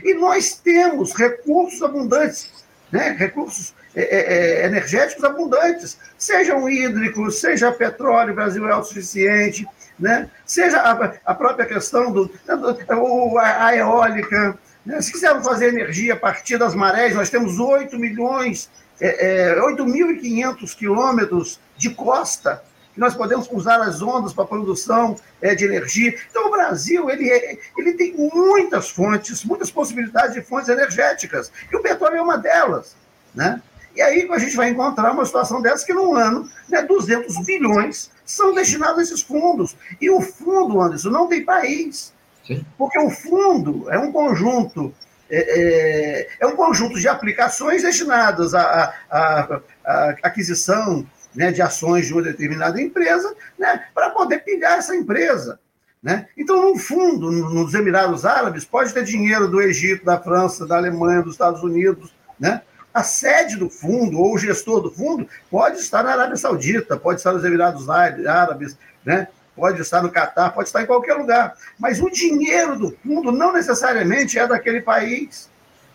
E 0.04 0.14
nós 0.14 0.56
temos 0.56 1.14
recursos 1.14 1.82
abundantes, 1.82 2.50
né? 2.92 3.16
recursos 3.18 3.74
é, 3.94 4.04
é, 4.04 4.62
é 4.62 4.66
energéticos 4.66 5.24
abundantes, 5.24 5.98
sejam 6.18 6.70
hídricos, 6.70 7.42
seja 7.42 7.72
petróleo, 7.74 8.32
o 8.32 8.36
Brasil 8.36 8.66
é 8.68 8.72
autossuficiente, 8.72 9.68
né? 10.00 10.30
seja 10.46 10.80
a, 10.80 11.14
a 11.26 11.36
própria 11.36 11.66
questão 11.66 12.12
do, 12.12 12.26
do 12.26 13.38
a, 13.38 13.66
a 13.66 13.76
eólica. 13.76 14.58
Né? 14.86 15.02
Se 15.02 15.12
quisermos 15.12 15.46
fazer 15.46 15.68
energia 15.68 16.14
a 16.14 16.18
partir 16.18 16.58
das 16.58 16.74
marés, 16.74 17.14
nós 17.14 17.30
temos 17.30 17.60
8 17.60 18.00
milhões 18.00 18.70
é, 19.02 19.50
é, 19.50 19.60
8.500 19.60 20.76
quilômetros 20.76 21.60
de 21.76 21.90
costa 21.90 22.64
que 22.94 23.00
nós 23.00 23.16
podemos 23.16 23.48
usar 23.52 23.82
as 23.82 24.02
ondas 24.02 24.34
para 24.34 24.46
produção 24.46 25.16
é, 25.42 25.56
de 25.56 25.66
energia. 25.66 26.16
Então, 26.30 26.48
o 26.48 26.52
Brasil 26.52 27.10
ele, 27.10 27.30
é, 27.30 27.58
ele 27.78 27.94
tem 27.94 28.14
muitas 28.16 28.90
fontes, 28.90 29.44
muitas 29.44 29.72
possibilidades 29.72 30.36
de 30.36 30.42
fontes 30.42 30.70
energéticas, 30.70 31.52
e 31.72 31.76
o 31.76 31.82
petróleo 31.82 32.18
é 32.18 32.22
uma 32.22 32.38
delas. 32.38 32.96
Né? 33.34 33.62
E 33.96 34.02
aí 34.02 34.28
a 34.30 34.38
gente 34.38 34.56
vai 34.56 34.70
encontrar 34.70 35.12
uma 35.12 35.26
situação 35.26 35.62
dessa 35.62 35.86
que, 35.86 35.94
num 35.94 36.16
ano, 36.16 36.50
né, 36.70 36.82
200 36.82 37.46
bilhões 37.46 38.12
são 38.26 38.54
destinados 38.54 39.00
a 39.00 39.02
esses 39.04 39.22
fundos. 39.22 39.76
E 40.00 40.10
o 40.10 40.22
fundo, 40.22 40.82
Anderson, 40.82 41.10
não 41.10 41.28
tem 41.28 41.44
país. 41.44 42.14
Sim. 42.46 42.66
Porque 42.78 43.00
o 43.00 43.10
fundo 43.10 43.90
é 43.90 43.98
um 43.98 44.12
conjunto 44.12 44.94
é, 45.32 45.38
é, 45.38 46.28
é, 46.42 46.48
um 46.48 46.58
conjunto 46.58 47.00
de 47.00 47.08
aplicações 47.08 47.82
destinadas 47.82 48.54
à, 48.54 48.94
à, 49.10 49.62
à 49.86 50.10
aquisição 50.24 51.08
né, 51.34 51.52
de 51.52 51.62
ações 51.62 52.06
de 52.06 52.14
uma 52.14 52.22
determinada 52.22 52.82
empresa 52.82 53.34
né, 53.58 53.86
para 53.94 54.10
poder 54.10 54.40
pilhar 54.40 54.78
essa 54.78 54.94
empresa. 54.94 55.58
Né? 56.04 56.28
Então, 56.38 56.62
no 56.62 56.78
fundo, 56.78 57.32
nos 57.32 57.74
Emirados 57.74 58.26
Árabes, 58.26 58.66
pode 58.66 58.94
ter 58.94 59.06
dinheiro 59.06 59.48
do 59.48 59.62
Egito, 59.62 60.04
da 60.04 60.20
França, 60.20 60.68
da 60.68 60.76
Alemanha, 60.76 61.22
dos 61.22 61.34
Estados 61.34 61.64
Unidos. 61.64 62.14
Né? 62.38 62.62
A 62.94 63.04
sede 63.04 63.56
do 63.56 63.70
fundo, 63.70 64.20
ou 64.20 64.34
o 64.34 64.38
gestor 64.38 64.82
do 64.82 64.92
fundo, 64.92 65.26
pode 65.50 65.78
estar 65.80 66.04
na 66.04 66.12
Arábia 66.12 66.36
Saudita, 66.36 66.98
pode 66.98 67.20
estar 67.20 67.32
nos 67.32 67.46
Emirados 67.46 67.88
Árabes, 67.90 68.78
né? 69.06 69.30
Pode 69.62 69.80
estar 69.80 70.02
no 70.02 70.10
Catar, 70.10 70.50
pode 70.50 70.70
estar 70.70 70.82
em 70.82 70.88
qualquer 70.88 71.14
lugar. 71.14 71.54
Mas 71.78 72.02
o 72.02 72.10
dinheiro 72.10 72.76
do 72.76 72.98
fundo 73.04 73.32
não 73.32 73.54
necessariamente 73.54 74.40
é 74.40 74.48
daquele 74.48 74.82
país. 74.82 75.48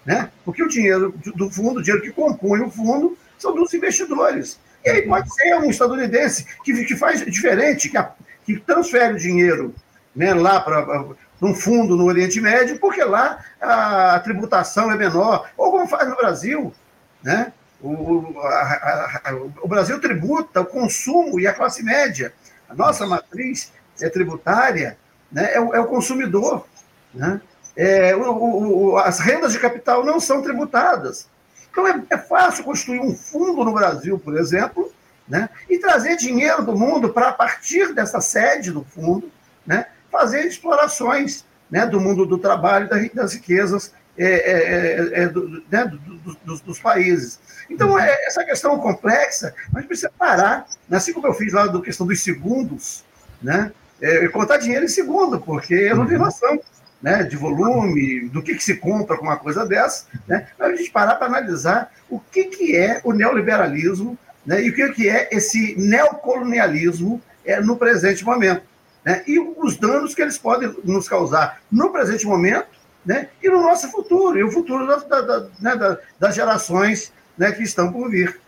Né? 0.04 0.30
Porque 0.44 0.62
o 0.62 0.68
dinheiro 0.68 1.12
do 1.34 1.50
fundo, 1.50 1.80
o 1.80 1.82
dinheiro 1.82 2.04
que 2.04 2.12
compõe 2.12 2.60
o 2.60 2.70
fundo, 2.70 3.18
são 3.36 3.52
dos 3.52 3.74
investidores. 3.74 4.60
E 4.84 4.88
aí 4.88 5.02
pode 5.02 5.34
ser 5.34 5.56
um 5.56 5.68
estadunidense 5.68 6.46
que, 6.62 6.84
que 6.84 6.94
faz 6.94 7.26
diferente, 7.26 7.88
que, 7.88 7.98
a, 7.98 8.12
que 8.44 8.56
transfere 8.60 9.14
o 9.14 9.18
dinheiro 9.18 9.74
né, 10.14 10.32
lá 10.32 10.60
para 10.60 11.04
um 11.42 11.52
fundo 11.52 11.96
no 11.96 12.04
Oriente 12.04 12.40
Médio, 12.40 12.78
porque 12.78 13.02
lá 13.02 13.44
a, 13.60 14.14
a, 14.14 14.20
tributação 14.20 14.92
é 14.92 14.96
menor, 14.96 15.50
ou 15.56 15.72
como 15.72 15.88
faz 15.88 16.08
no 16.08 16.14
Brasil. 16.14 16.72
Né? 17.20 17.52
O, 17.82 18.32
a, 18.38 19.34
o 19.60 19.66
Brasil 19.66 20.00
tributa 20.00 20.60
o 20.60 20.66
consumo 20.66 21.40
e 21.40 21.48
a 21.48 21.52
classe 21.52 21.82
média. 21.82 22.32
A 22.68 22.74
nossa 22.74 23.06
matriz 23.06 23.72
é 24.00 24.08
tributária 24.08 24.98
né, 25.30 25.54
é, 25.54 25.60
o, 25.60 25.74
é 25.74 25.80
o 25.80 25.86
consumidor. 25.86 26.66
Né? 27.14 27.40
É, 27.76 28.14
o, 28.16 28.92
o, 28.92 28.98
as 28.98 29.18
rendas 29.18 29.52
de 29.52 29.58
capital 29.58 30.04
não 30.04 30.18
são 30.18 30.42
tributadas. 30.42 31.28
Então 31.70 31.86
é, 31.86 32.02
é, 32.10 32.16
fácil 32.16 32.64
construir 32.64 33.00
um 33.00 33.14
fundo 33.14 33.64
no 33.64 33.72
Brasil, 33.72 34.18
por 34.18 34.36
exemplo, 34.38 34.90
né, 35.28 35.50
e 35.68 35.78
trazer 35.78 36.16
dinheiro 36.16 36.64
do 36.64 36.76
mundo 36.76 37.12
para, 37.12 37.28
a 37.28 37.32
partir 37.32 37.92
dessa 37.92 38.20
sede 38.20 38.70
do 38.70 38.84
fundo, 38.84 39.30
né, 39.66 39.86
fazer 40.10 40.46
explorações 40.46 41.44
né, 41.70 41.84
do 41.84 42.00
mundo 42.00 42.24
do 42.24 42.38
trabalho 42.38 42.88
das 43.12 43.34
riquezas 43.34 43.92
é, 44.18 44.24
é, 44.24 45.20
é, 45.20 45.22
é 45.22 45.28
do, 45.28 45.62
né, 45.70 45.84
do, 45.86 45.98
do, 45.98 46.36
dos, 46.44 46.60
dos, 46.60 46.78
países. 46.78 47.38
Então, 47.68 47.90
uhum. 47.90 47.98
é, 47.98 48.26
essa 48.26 48.44
questão 48.44 48.78
complexa, 48.78 49.54
mas 49.72 49.86
precisa 49.86 50.10
parar, 50.18 50.66
né? 50.88 50.96
assim 50.96 51.12
como 51.12 51.26
eu 51.26 51.34
fiz 51.34 51.52
lá 51.52 51.66
da 51.66 51.80
questão 51.80 52.06
dos 52.06 52.22
segundos, 52.22 53.04
né? 53.42 53.72
Contar 54.32 54.58
dinheiro 54.58 54.84
em 54.84 54.88
segundo, 54.88 55.40
porque 55.40 55.74
eu 55.74 55.96
não 55.96 56.06
tenho 56.06 56.18
noção 56.18 56.60
né, 57.02 57.22
de 57.22 57.36
volume, 57.36 58.28
do 58.28 58.42
que, 58.42 58.54
que, 58.54 58.64
se 58.64 58.76
compra 58.76 59.16
com 59.16 59.24
uma 59.24 59.36
coisa 59.36 59.64
dessa, 59.64 60.06
né? 60.26 60.48
Mas 60.58 60.72
a 60.72 60.76
gente 60.76 60.90
parar 60.90 61.14
para 61.14 61.26
analisar 61.26 61.92
o 62.08 62.18
que, 62.18 62.44
que 62.44 62.76
é 62.76 63.00
o 63.04 63.12
neoliberalismo 63.12 64.18
né, 64.44 64.62
e 64.62 64.70
o 64.70 64.74
que, 64.74 64.88
que 64.92 65.08
é 65.08 65.28
esse 65.32 65.74
neocolonialismo 65.78 67.20
é, 67.44 67.60
no 67.60 67.76
presente 67.76 68.24
momento. 68.24 68.62
Né, 69.04 69.22
e 69.26 69.38
os 69.38 69.76
danos 69.76 70.14
que 70.14 70.22
eles 70.22 70.38
podem 70.38 70.74
nos 70.82 71.08
causar 71.08 71.60
no 71.70 71.90
presente 71.90 72.26
momento 72.26 72.75
né, 73.06 73.28
e 73.40 73.48
no 73.48 73.62
nosso 73.62 73.88
futuro, 73.90 74.36
e 74.36 74.42
o 74.42 74.50
futuro 74.50 74.86
da, 74.86 74.96
da, 74.96 75.20
da, 75.20 75.46
né, 75.60 75.98
das 76.18 76.34
gerações 76.34 77.12
né, 77.38 77.52
que 77.52 77.62
estão 77.62 77.92
por 77.92 78.10
vir. 78.10 78.40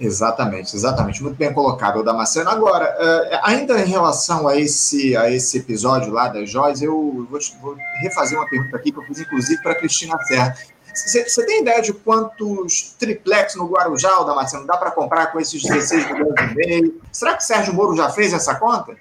Exatamente, 0.00 0.76
exatamente. 0.76 1.20
Muito 1.20 1.36
bem 1.36 1.52
colocado, 1.52 2.04
Damasceno. 2.04 2.48
Agora, 2.48 2.84
uh, 2.84 3.40
ainda 3.42 3.80
em 3.80 3.88
relação 3.88 4.46
a 4.46 4.56
esse, 4.56 5.16
a 5.16 5.28
esse 5.28 5.58
episódio 5.58 6.12
lá 6.12 6.28
das 6.28 6.48
joias, 6.48 6.80
eu 6.80 7.26
vou, 7.28 7.40
vou 7.60 7.76
refazer 8.00 8.38
uma 8.38 8.48
pergunta 8.48 8.76
aqui 8.76 8.92
que 8.92 8.98
eu 8.98 9.02
fiz, 9.02 9.18
inclusive, 9.18 9.60
para 9.60 9.74
Cristina 9.74 10.16
Serra. 10.22 10.56
Você 10.94 11.44
tem 11.46 11.62
ideia 11.62 11.82
de 11.82 11.92
quantos 11.92 12.94
triplex 12.98 13.56
no 13.56 13.68
Guarujá, 13.68 14.22
Damasceno, 14.22 14.66
dá 14.66 14.76
para 14.76 14.90
comprar 14.90 15.26
com 15.32 15.40
esses 15.40 15.62
16 15.62 16.12
milhões 16.12 16.34
e 16.40 16.54
meio? 16.54 17.00
Será 17.12 17.34
que 17.34 17.42
o 17.42 17.46
Sérgio 17.46 17.74
Moro 17.74 17.96
já 17.96 18.08
fez 18.10 18.32
essa 18.32 18.54
conta? 18.54 18.96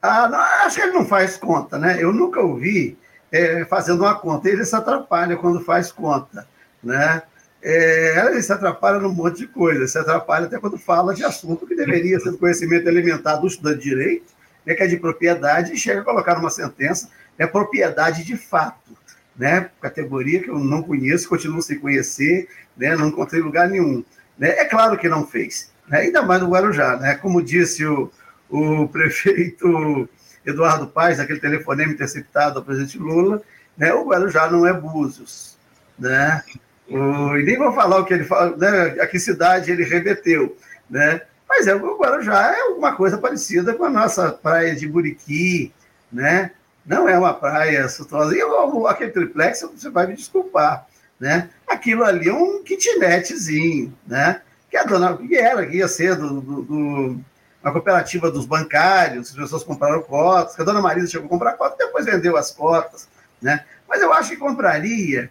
Ah, 0.00 0.28
não, 0.28 0.38
acho 0.38 0.76
que 0.76 0.82
ele 0.82 0.92
não 0.92 1.06
faz 1.06 1.36
conta, 1.36 1.78
né? 1.78 1.96
Eu 2.02 2.12
nunca 2.12 2.40
ouvi 2.40 2.98
é, 3.32 3.64
fazendo 3.64 4.02
uma 4.02 4.14
conta. 4.14 4.48
Ele 4.48 4.64
se 4.64 4.76
atrapalha 4.76 5.36
quando 5.36 5.60
faz 5.60 5.90
conta, 5.90 6.46
né? 6.84 7.22
É, 7.62 8.26
ele 8.26 8.42
se 8.42 8.52
atrapalha 8.52 8.98
num 8.98 9.12
monte 9.12 9.38
de 9.38 9.46
coisa, 9.46 9.86
se 9.86 9.96
atrapalha 9.96 10.46
até 10.46 10.58
quando 10.58 10.76
fala 10.76 11.14
de 11.14 11.24
assunto 11.24 11.66
que 11.66 11.76
deveria 11.76 12.18
ser 12.18 12.32
do 12.32 12.38
conhecimento 12.38 12.88
elementar 12.88 13.40
do 13.40 13.46
estudante 13.46 13.78
de 13.78 13.90
direito, 13.90 14.32
né, 14.66 14.74
que 14.74 14.82
é 14.82 14.86
de 14.88 14.96
propriedade, 14.96 15.72
e 15.72 15.76
chega 15.76 16.00
a 16.00 16.04
colocar 16.04 16.34
numa 16.34 16.50
sentença 16.50 17.08
é 17.38 17.46
propriedade 17.46 18.24
de 18.24 18.36
fato, 18.36 18.96
né? 19.36 19.70
Categoria 19.80 20.42
que 20.42 20.50
eu 20.50 20.58
não 20.58 20.82
conheço, 20.82 21.28
continuo 21.28 21.62
sem 21.62 21.78
conhecer, 21.78 22.48
né? 22.76 22.96
Não 22.96 23.08
encontrei 23.08 23.40
lugar 23.40 23.68
nenhum. 23.68 24.04
Né? 24.38 24.50
É 24.50 24.64
claro 24.64 24.98
que 24.98 25.08
não 25.08 25.26
fez, 25.26 25.72
né? 25.88 26.00
ainda 26.00 26.22
mais 26.22 26.42
no 26.42 26.50
Guarujá, 26.50 26.96
né? 26.96 27.14
Como 27.14 27.42
disse 27.42 27.86
o, 27.86 28.10
o 28.50 28.86
prefeito 28.90 30.08
Eduardo 30.44 30.86
Paes, 30.86 31.20
aquele 31.20 31.40
telefonema 31.40 31.92
interceptado 31.92 32.58
ao 32.58 32.64
presidente 32.64 32.98
Lula, 32.98 33.42
né? 33.76 33.92
O 33.94 34.06
Guarujá 34.06 34.50
não 34.50 34.66
é 34.66 34.72
Búzios, 34.72 35.56
né? 35.98 36.42
O, 36.88 37.36
e 37.36 37.44
nem 37.44 37.56
vou 37.56 37.72
falar 37.72 37.98
o 37.98 38.04
que 38.04 38.12
ele 38.12 38.24
fala, 38.24 38.56
né, 38.56 39.00
a 39.00 39.06
que 39.06 39.18
cidade 39.18 39.70
ele 39.70 39.84
remeteu, 39.84 40.56
né? 40.90 41.22
Mas 41.48 41.66
é, 41.66 41.74
o 41.74 41.98
Guarujá 41.98 42.54
é 42.54 42.60
alguma 42.60 42.94
coisa 42.94 43.18
parecida 43.18 43.74
com 43.74 43.84
a 43.84 43.90
nossa 43.90 44.32
praia 44.32 44.74
de 44.74 44.88
Buriqui, 44.88 45.72
né? 46.12 46.50
Não 46.84 47.08
é 47.08 47.16
uma 47.16 47.32
praia 47.32 47.88
suntuosa. 47.88 48.34
E 48.34 48.42
aquele 48.88 49.10
triplex, 49.10 49.62
você 49.62 49.88
vai 49.90 50.06
me 50.06 50.14
desculpar, 50.14 50.86
né? 51.20 51.50
Aquilo 51.66 52.04
ali 52.04 52.28
é 52.28 52.32
um 52.32 52.62
kitnetzinho, 52.64 53.94
né? 54.06 54.40
Que 54.70 54.76
a 54.76 54.84
dona 54.84 55.16
que 55.16 55.36
era, 55.36 55.66
que 55.66 55.76
ia 55.76 55.86
ser 55.86 56.16
do, 56.16 56.40
do, 56.40 56.62
do 56.62 57.20
uma 57.62 57.72
cooperativa 57.72 58.30
dos 58.30 58.44
bancários, 58.44 59.30
as 59.30 59.36
pessoas 59.36 59.64
compraram 59.64 60.02
cotas, 60.02 60.56
que 60.56 60.62
a 60.62 60.64
dona 60.64 60.80
Marisa 60.80 61.06
chegou 61.06 61.26
a 61.26 61.30
comprar 61.30 61.52
cotas, 61.52 61.78
depois 61.78 62.04
vendeu 62.04 62.36
as 62.36 62.50
cotas, 62.50 63.08
né? 63.40 63.64
Mas 63.88 64.00
eu 64.00 64.12
acho 64.12 64.30
que 64.30 64.36
compraria 64.36 65.30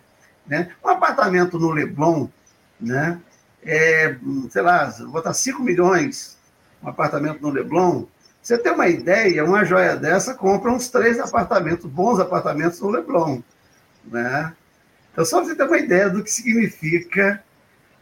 né? 0.52 0.70
Um 0.84 0.90
apartamento 0.90 1.60
no 1.60 1.72
Leblon, 1.72 2.28
né? 2.80 3.20
É, 3.64 4.16
sei 4.50 4.62
lá, 4.62 4.86
botar 5.08 5.34
5 5.34 5.62
milhões, 5.62 6.38
um 6.84 6.90
apartamento 6.90 7.42
no 7.42 7.50
Leblon. 7.50 8.06
Você 8.42 8.58
tem 8.58 8.72
uma 8.72 8.88
ideia, 8.88 9.46
uma 9.46 9.64
joia 9.64 9.96
dessa 9.96 10.34
compra 10.34 10.72
uns 10.72 10.90
três 10.90 11.20
apartamentos, 11.20 11.86
bons 11.86 12.20
apartamentos 12.20 12.82
no 12.82 12.90
Leblon. 12.90 13.42
Né? 14.04 14.52
Então, 15.12 15.24
só 15.24 15.38
para 15.38 15.50
você 15.50 15.56
ter 15.56 15.64
uma 15.64 15.78
ideia 15.78 16.10
do 16.10 16.24
que 16.24 16.32
significa 16.32 17.44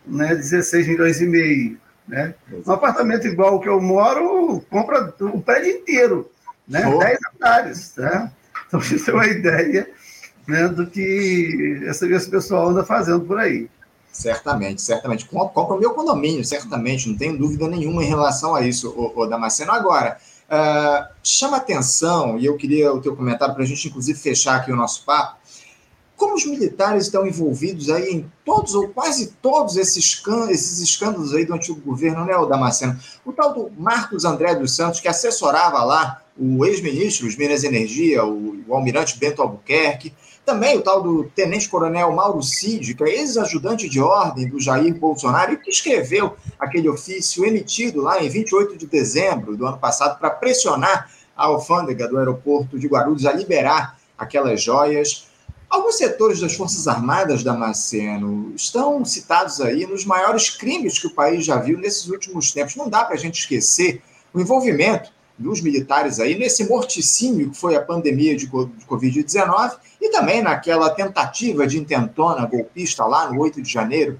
né, 0.07 0.33
16 0.33 0.87
milhões 0.87 1.19
e 1.19 1.25
meio. 1.25 1.77
Né? 2.09 2.33
Um 2.65 2.71
apartamento 2.71 3.27
igual 3.27 3.55
o 3.55 3.59
que 3.59 3.69
eu 3.69 3.79
moro, 3.79 4.61
compra 4.69 5.13
o 5.21 5.39
prédio 5.39 5.69
inteiro, 5.69 6.31
né? 6.67 6.81
10 6.81 7.19
andares. 7.35 7.93
Né? 7.95 8.31
Então, 8.67 8.81
você 8.81 8.97
tem 8.97 9.13
uma 9.13 9.27
ideia 9.27 9.87
né, 10.47 10.67
do 10.67 10.87
que 10.87 11.79
esse 11.87 12.29
pessoal 12.29 12.69
anda 12.69 12.83
fazendo 12.83 13.21
por 13.21 13.37
aí. 13.37 13.69
Certamente, 14.11 14.81
certamente. 14.81 15.25
Compra 15.25 15.75
o 15.75 15.79
meu 15.79 15.91
condomínio, 15.93 16.43
certamente, 16.43 17.07
não 17.07 17.15
tenho 17.15 17.37
dúvida 17.37 17.67
nenhuma 17.67 18.03
em 18.03 18.07
relação 18.07 18.55
a 18.55 18.65
isso, 18.65 18.89
o, 18.89 19.21
o 19.21 19.25
Damasceno. 19.27 19.71
Agora, 19.71 20.17
uh, 20.49 21.07
chama 21.23 21.57
atenção, 21.57 22.39
e 22.39 22.45
eu 22.45 22.57
queria 22.57 22.91
o 22.91 22.99
teu 22.99 23.15
comentário 23.15 23.53
para 23.53 23.63
a 23.63 23.67
gente, 23.67 23.87
inclusive, 23.87 24.17
fechar 24.17 24.55
aqui 24.55 24.71
o 24.71 24.75
nosso 24.75 25.05
papo, 25.05 25.38
como 26.19 26.35
os 26.35 26.45
militares 26.45 27.05
estão 27.05 27.25
envolvidos 27.25 27.89
aí 27.89 28.09
em 28.11 28.31
todos 28.43 28.75
ou 28.75 28.89
quase 28.89 29.27
todos 29.41 29.77
esses, 29.77 30.21
esses 30.49 30.79
escândalos 30.79 31.33
aí 31.33 31.45
do 31.45 31.53
antigo 31.53 31.79
governo, 31.79 32.25
né, 32.25 32.33
Damasceno? 32.47 32.99
O 33.25 33.31
tal 33.31 33.53
do 33.53 33.71
Marcos 33.77 34.25
André 34.25 34.53
dos 34.53 34.75
Santos, 34.75 34.99
que 34.99 35.07
assessorava 35.07 35.81
lá 35.83 36.21
o 36.37 36.65
ex-ministro 36.65 37.25
dos 37.25 37.37
Minas 37.37 37.63
e 37.63 37.67
Energia, 37.67 38.25
o, 38.25 38.61
o 38.67 38.75
almirante 38.75 39.17
Bento 39.17 39.41
Albuquerque, 39.41 40.13
também 40.45 40.77
o 40.77 40.81
tal 40.81 41.01
do 41.01 41.23
tenente-coronel 41.23 42.11
Mauro 42.11 42.43
Cid, 42.43 42.95
que 42.95 43.03
é 43.03 43.19
ex-ajudante 43.19 43.87
de 43.87 44.01
ordem 44.01 44.49
do 44.49 44.59
Jair 44.59 44.93
Bolsonaro, 44.95 45.53
e 45.53 45.57
que 45.57 45.69
escreveu 45.69 46.35
aquele 46.59 46.89
ofício 46.89 47.45
emitido 47.45 48.01
lá 48.01 48.21
em 48.21 48.27
28 48.27 48.77
de 48.77 48.87
dezembro 48.87 49.55
do 49.55 49.65
ano 49.65 49.77
passado 49.77 50.19
para 50.19 50.31
pressionar 50.31 51.09
a 51.37 51.45
alfândega 51.45 52.07
do 52.09 52.17
aeroporto 52.17 52.77
de 52.77 52.87
Guarulhos 52.87 53.25
a 53.25 53.31
liberar 53.31 53.97
aquelas 54.17 54.61
joias. 54.61 55.28
Alguns 55.69 55.97
setores 55.97 56.39
das 56.39 56.55
Forças 56.55 56.87
Armadas, 56.87 57.43
Damasceno, 57.43 58.51
estão 58.55 59.05
citados 59.05 59.61
aí 59.61 59.85
nos 59.85 60.03
maiores 60.03 60.49
crimes 60.49 60.97
que 60.97 61.05
o 61.05 61.13
país 61.13 61.45
já 61.45 61.57
viu 61.57 61.77
nesses 61.77 62.07
últimos 62.07 62.51
tempos. 62.51 62.75
Não 62.75 62.89
dá 62.89 63.05
para 63.05 63.13
a 63.13 63.19
gente 63.19 63.39
esquecer 63.39 64.01
o 64.33 64.41
envolvimento 64.41 65.11
dos 65.37 65.61
militares 65.61 66.19
aí 66.19 66.37
nesse 66.37 66.67
morticínio 66.67 67.51
que 67.51 67.57
foi 67.57 67.75
a 67.75 67.81
pandemia 67.81 68.35
de 68.35 68.49
Covid-19 68.49 69.77
e 70.01 70.09
também 70.09 70.41
naquela 70.41 70.89
tentativa 70.89 71.67
de 71.67 71.77
intentona 71.77 72.47
golpista 72.47 73.05
lá 73.05 73.31
no 73.31 73.39
8 73.39 73.61
de 73.61 73.71
janeiro. 73.71 74.19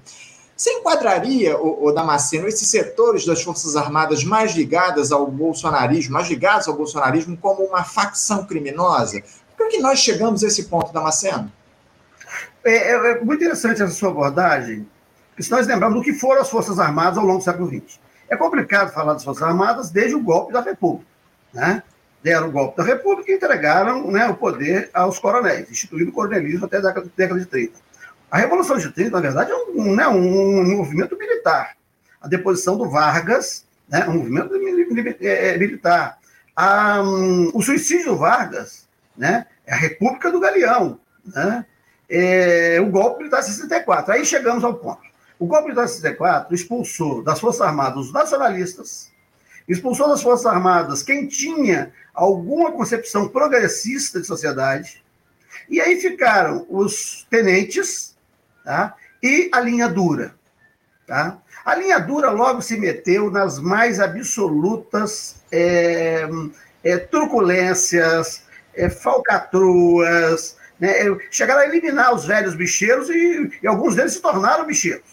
Você 0.60 0.72
enquadraria, 0.72 1.58
o, 1.58 1.86
o 1.86 1.90
Damasceno, 1.90 2.46
esses 2.46 2.68
setores 2.68 3.24
das 3.24 3.42
Forças 3.42 3.76
Armadas 3.76 4.22
mais 4.22 4.54
ligadas 4.54 5.10
ao 5.10 5.26
bolsonarismo, 5.26 6.12
mais 6.12 6.28
ligados 6.28 6.68
ao 6.68 6.76
bolsonarismo, 6.76 7.34
como 7.34 7.64
uma 7.64 7.82
facção 7.82 8.44
criminosa? 8.44 9.22
Por 9.60 9.68
que 9.68 9.78
nós 9.78 9.98
chegamos 9.98 10.42
a 10.42 10.46
esse 10.46 10.64
ponto, 10.64 10.90
Damasceno? 10.90 11.52
É, 12.64 12.92
é, 12.92 12.92
é 12.92 13.20
muito 13.20 13.44
interessante 13.44 13.82
essa 13.82 13.92
sua 13.92 14.08
abordagem, 14.08 14.88
porque 15.28 15.42
se 15.42 15.50
nós 15.50 15.66
lembrarmos 15.66 15.98
do 15.98 16.02
que 16.02 16.14
foram 16.14 16.40
as 16.40 16.48
Forças 16.48 16.78
Armadas 16.78 17.18
ao 17.18 17.26
longo 17.26 17.40
do 17.40 17.44
século 17.44 17.68
XX. 17.68 18.00
É 18.30 18.36
complicado 18.38 18.90
falar 18.90 19.12
das 19.12 19.22
Forças 19.22 19.42
Armadas 19.42 19.90
desde 19.90 20.16
o 20.16 20.22
golpe 20.22 20.50
da 20.50 20.62
República. 20.62 21.04
Né? 21.52 21.82
deram 22.22 22.48
o 22.48 22.50
golpe 22.50 22.78
da 22.78 22.84
República 22.84 23.30
e 23.30 23.34
entregaram 23.34 24.10
né, 24.10 24.26
o 24.28 24.34
poder 24.34 24.88
aos 24.94 25.18
coronéis, 25.18 25.70
instituindo 25.70 26.10
o 26.10 26.14
coronelismo 26.14 26.64
até 26.64 26.78
a 26.78 26.80
década, 26.80 27.10
década 27.14 27.40
de 27.40 27.46
30. 27.46 27.78
A 28.30 28.38
Revolução 28.38 28.78
de 28.78 28.90
30, 28.90 29.10
na 29.10 29.20
verdade, 29.20 29.50
é 29.50 29.56
um, 29.56 29.94
né, 29.94 30.08
um 30.08 30.76
movimento 30.76 31.18
militar. 31.18 31.76
A 32.20 32.28
deposição 32.28 32.78
do 32.78 32.88
Vargas, 32.88 33.64
né, 33.88 34.06
um 34.08 34.14
movimento 34.14 34.54
é, 35.20 35.48
é, 35.48 35.58
militar. 35.58 36.18
A, 36.56 37.02
um, 37.02 37.50
o 37.54 37.62
suicídio 37.62 38.12
do 38.12 38.16
Vargas, 38.16 38.88
né, 39.20 39.46
é 39.66 39.74
a 39.74 39.76
República 39.76 40.32
do 40.32 40.40
Galeão, 40.40 40.98
né, 41.26 41.66
é, 42.08 42.80
o 42.80 42.86
golpe 42.86 43.18
militar 43.18 43.40
de 43.40 43.48
64. 43.48 44.14
Aí 44.14 44.24
chegamos 44.24 44.64
ao 44.64 44.74
ponto. 44.74 45.02
O 45.38 45.46
golpe 45.46 45.64
militar 45.64 45.84
de 45.84 45.92
64 45.92 46.54
expulsou 46.54 47.22
das 47.22 47.38
Forças 47.38 47.60
Armadas 47.60 48.06
os 48.06 48.12
nacionalistas, 48.14 49.12
expulsou 49.68 50.08
das 50.08 50.22
Forças 50.22 50.46
Armadas 50.46 51.02
quem 51.02 51.28
tinha 51.28 51.92
alguma 52.14 52.72
concepção 52.72 53.28
progressista 53.28 54.20
de 54.20 54.26
sociedade, 54.26 55.04
e 55.68 55.80
aí 55.80 56.00
ficaram 56.00 56.66
os 56.70 57.26
tenentes 57.28 58.16
tá? 58.64 58.94
e 59.22 59.50
a 59.52 59.60
linha 59.60 59.88
dura. 59.88 60.34
Tá? 61.06 61.38
A 61.62 61.74
linha 61.74 61.98
dura 61.98 62.30
logo 62.30 62.62
se 62.62 62.78
meteu 62.78 63.30
nas 63.30 63.58
mais 63.58 64.00
absolutas 64.00 65.42
é, 65.52 66.26
é, 66.82 66.96
truculências, 66.96 68.44
é, 68.74 68.88
falcatruas, 68.88 70.56
né? 70.78 70.92
chegaram 71.30 71.60
a 71.60 71.66
eliminar 71.66 72.14
os 72.14 72.24
velhos 72.24 72.54
bicheiros 72.54 73.08
e, 73.10 73.50
e 73.62 73.66
alguns 73.66 73.96
deles 73.96 74.12
se 74.12 74.20
tornaram 74.20 74.66
bicheiros. 74.66 75.08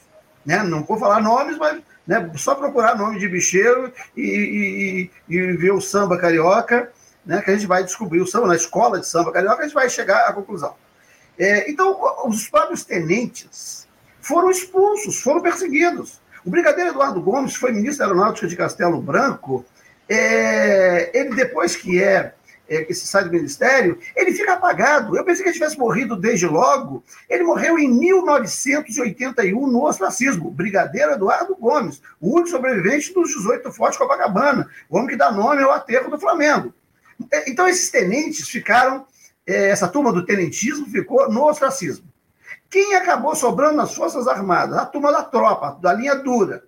Né? 0.45 0.63
Não 0.63 0.83
vou 0.83 0.97
falar 0.97 1.21
nomes, 1.21 1.57
mas 1.57 1.81
né? 2.07 2.31
Só 2.37 2.55
procurar 2.55 2.97
nome 2.97 3.19
de 3.19 3.27
bicheiro 3.27 3.91
e, 4.15 5.09
e, 5.29 5.35
e, 5.35 5.51
ver 5.57 5.71
o 5.71 5.81
samba 5.81 6.17
carioca, 6.17 6.89
né? 7.25 7.41
que 7.41 7.51
a 7.51 7.53
gente 7.53 7.67
vai 7.67 7.83
descobrir 7.83 8.21
o 8.21 8.25
samba 8.25 8.47
na 8.47 8.55
escola 8.55 8.99
de 8.99 9.05
samba 9.05 9.33
carioca, 9.33 9.59
a 9.59 9.65
gente 9.65 9.73
vai 9.73 9.89
chegar 9.89 10.25
à 10.29 10.31
conclusão. 10.31 10.73
É, 11.37 11.69
então, 11.69 11.99
os 12.25 12.47
próprios 12.47 12.83
tenentes 12.85 13.87
foram 14.21 14.49
expulsos, 14.49 15.19
foram 15.19 15.41
perseguidos. 15.41 16.21
O 16.45 16.49
brigadeiro 16.49 16.91
Eduardo 16.91 17.21
Gomes 17.21 17.55
foi 17.55 17.73
ministro 17.73 17.99
da 17.99 18.05
Aeronáutica 18.05 18.47
de 18.47 18.55
Castelo 18.55 19.01
Branco. 19.01 19.65
É, 20.07 21.11
ele, 21.13 21.35
depois 21.35 21.75
que 21.75 22.01
é 22.01 22.33
é, 22.69 22.83
que 22.83 22.93
se 22.93 23.07
sai 23.07 23.23
do 23.23 23.31
ministério, 23.31 23.97
ele 24.15 24.31
fica 24.31 24.53
apagado. 24.53 25.17
Eu 25.17 25.23
pensei 25.23 25.43
que 25.43 25.49
ele 25.49 25.57
tivesse 25.57 25.77
morrido 25.77 26.15
desde 26.15 26.45
logo. 26.45 27.03
Ele 27.29 27.43
morreu 27.43 27.77
em 27.77 27.87
1981 27.87 29.67
no 29.67 29.85
ostracismo. 29.85 30.51
Brigadeiro 30.51 31.13
Eduardo 31.13 31.55
Gomes, 31.55 32.01
o 32.19 32.33
único 32.33 32.49
sobrevivente 32.49 33.13
dos 33.13 33.29
18 33.29 33.71
Fortes 33.71 33.97
Copacabana, 33.97 34.69
o 34.89 34.97
homem 34.97 35.09
que 35.09 35.15
dá 35.15 35.31
nome 35.31 35.61
ao 35.63 35.71
aterro 35.71 36.09
do 36.09 36.19
Flamengo. 36.19 36.73
É, 37.31 37.49
então, 37.49 37.67
esses 37.67 37.89
tenentes 37.89 38.47
ficaram, 38.49 39.05
é, 39.45 39.69
essa 39.69 39.87
turma 39.87 40.11
do 40.11 40.25
tenentismo 40.25 40.85
ficou 40.87 41.31
no 41.31 41.43
ostracismo. 41.45 42.05
Quem 42.69 42.95
acabou 42.95 43.35
sobrando 43.35 43.77
nas 43.77 43.95
Forças 43.95 44.27
Armadas? 44.27 44.77
A 44.77 44.85
turma 44.85 45.11
da 45.11 45.23
tropa, 45.23 45.77
da 45.81 45.93
linha 45.93 46.15
dura. 46.15 46.63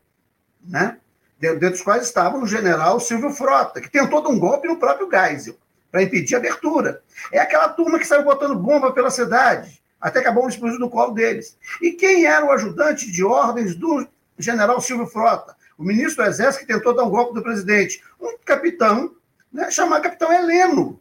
né? 0.65 0.97
dentro 1.39 1.71
dos 1.71 1.81
quais 1.81 2.03
estava 2.03 2.37
o 2.37 2.45
general 2.45 2.99
Silvio 2.99 3.31
Frota, 3.31 3.79
que 3.79 3.89
tentou 3.89 4.21
dar 4.21 4.29
um 4.29 4.37
golpe 4.37 4.67
no 4.67 4.77
próprio 4.77 5.09
Geisel, 5.09 5.55
para 5.91 6.03
impedir 6.03 6.35
a 6.35 6.37
abertura. 6.37 7.01
É 7.31 7.39
aquela 7.39 7.69
turma 7.69 7.99
que 7.99 8.05
saiu 8.05 8.23
botando 8.23 8.55
bomba 8.55 8.91
pela 8.91 9.09
cidade, 9.09 9.81
até 9.99 10.21
que 10.21 10.27
a 10.27 10.31
bomba 10.31 10.49
explodiu 10.49 10.79
no 10.79 10.89
colo 10.89 11.13
deles. 11.13 11.57
E 11.81 11.91
quem 11.91 12.25
era 12.25 12.45
o 12.45 12.51
ajudante 12.51 13.11
de 13.11 13.23
ordens 13.23 13.75
do 13.75 14.07
general 14.37 14.79
Silvio 14.79 15.07
Frota? 15.07 15.55
O 15.77 15.83
ministro 15.83 16.23
do 16.23 16.29
Exército 16.29 16.65
que 16.65 16.73
tentou 16.73 16.93
dar 16.93 17.03
um 17.03 17.09
golpe 17.09 17.33
do 17.33 17.41
presidente. 17.41 18.03
Um 18.19 18.37
capitão, 18.45 19.15
né, 19.51 19.71
chamado 19.71 20.03
capitão 20.03 20.31
Heleno. 20.31 20.99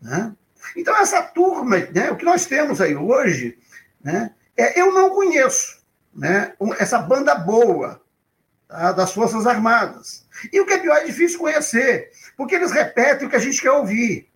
Né? 0.00 0.32
Então, 0.74 0.96
essa 0.96 1.22
turma, 1.22 1.78
né, 1.78 2.10
o 2.10 2.16
que 2.16 2.24
nós 2.24 2.46
temos 2.46 2.80
aí 2.80 2.96
hoje, 2.96 3.58
né, 4.02 4.34
é, 4.56 4.80
eu 4.80 4.92
não 4.92 5.10
conheço 5.10 5.82
né, 6.14 6.54
essa 6.78 6.98
banda 6.98 7.34
boa 7.34 8.00
tá, 8.66 8.92
das 8.92 9.12
Forças 9.12 9.46
Armadas. 9.46 10.26
E 10.52 10.60
o 10.60 10.66
que 10.66 10.72
é 10.72 10.78
pior, 10.78 10.96
é 10.96 11.04
difícil 11.04 11.38
conhecer, 11.38 12.10
porque 12.36 12.54
eles 12.54 12.72
repetem 12.72 13.26
o 13.26 13.30
que 13.30 13.36
a 13.36 13.40
gente 13.40 13.60
quer 13.60 13.72
ouvir. 13.72 14.28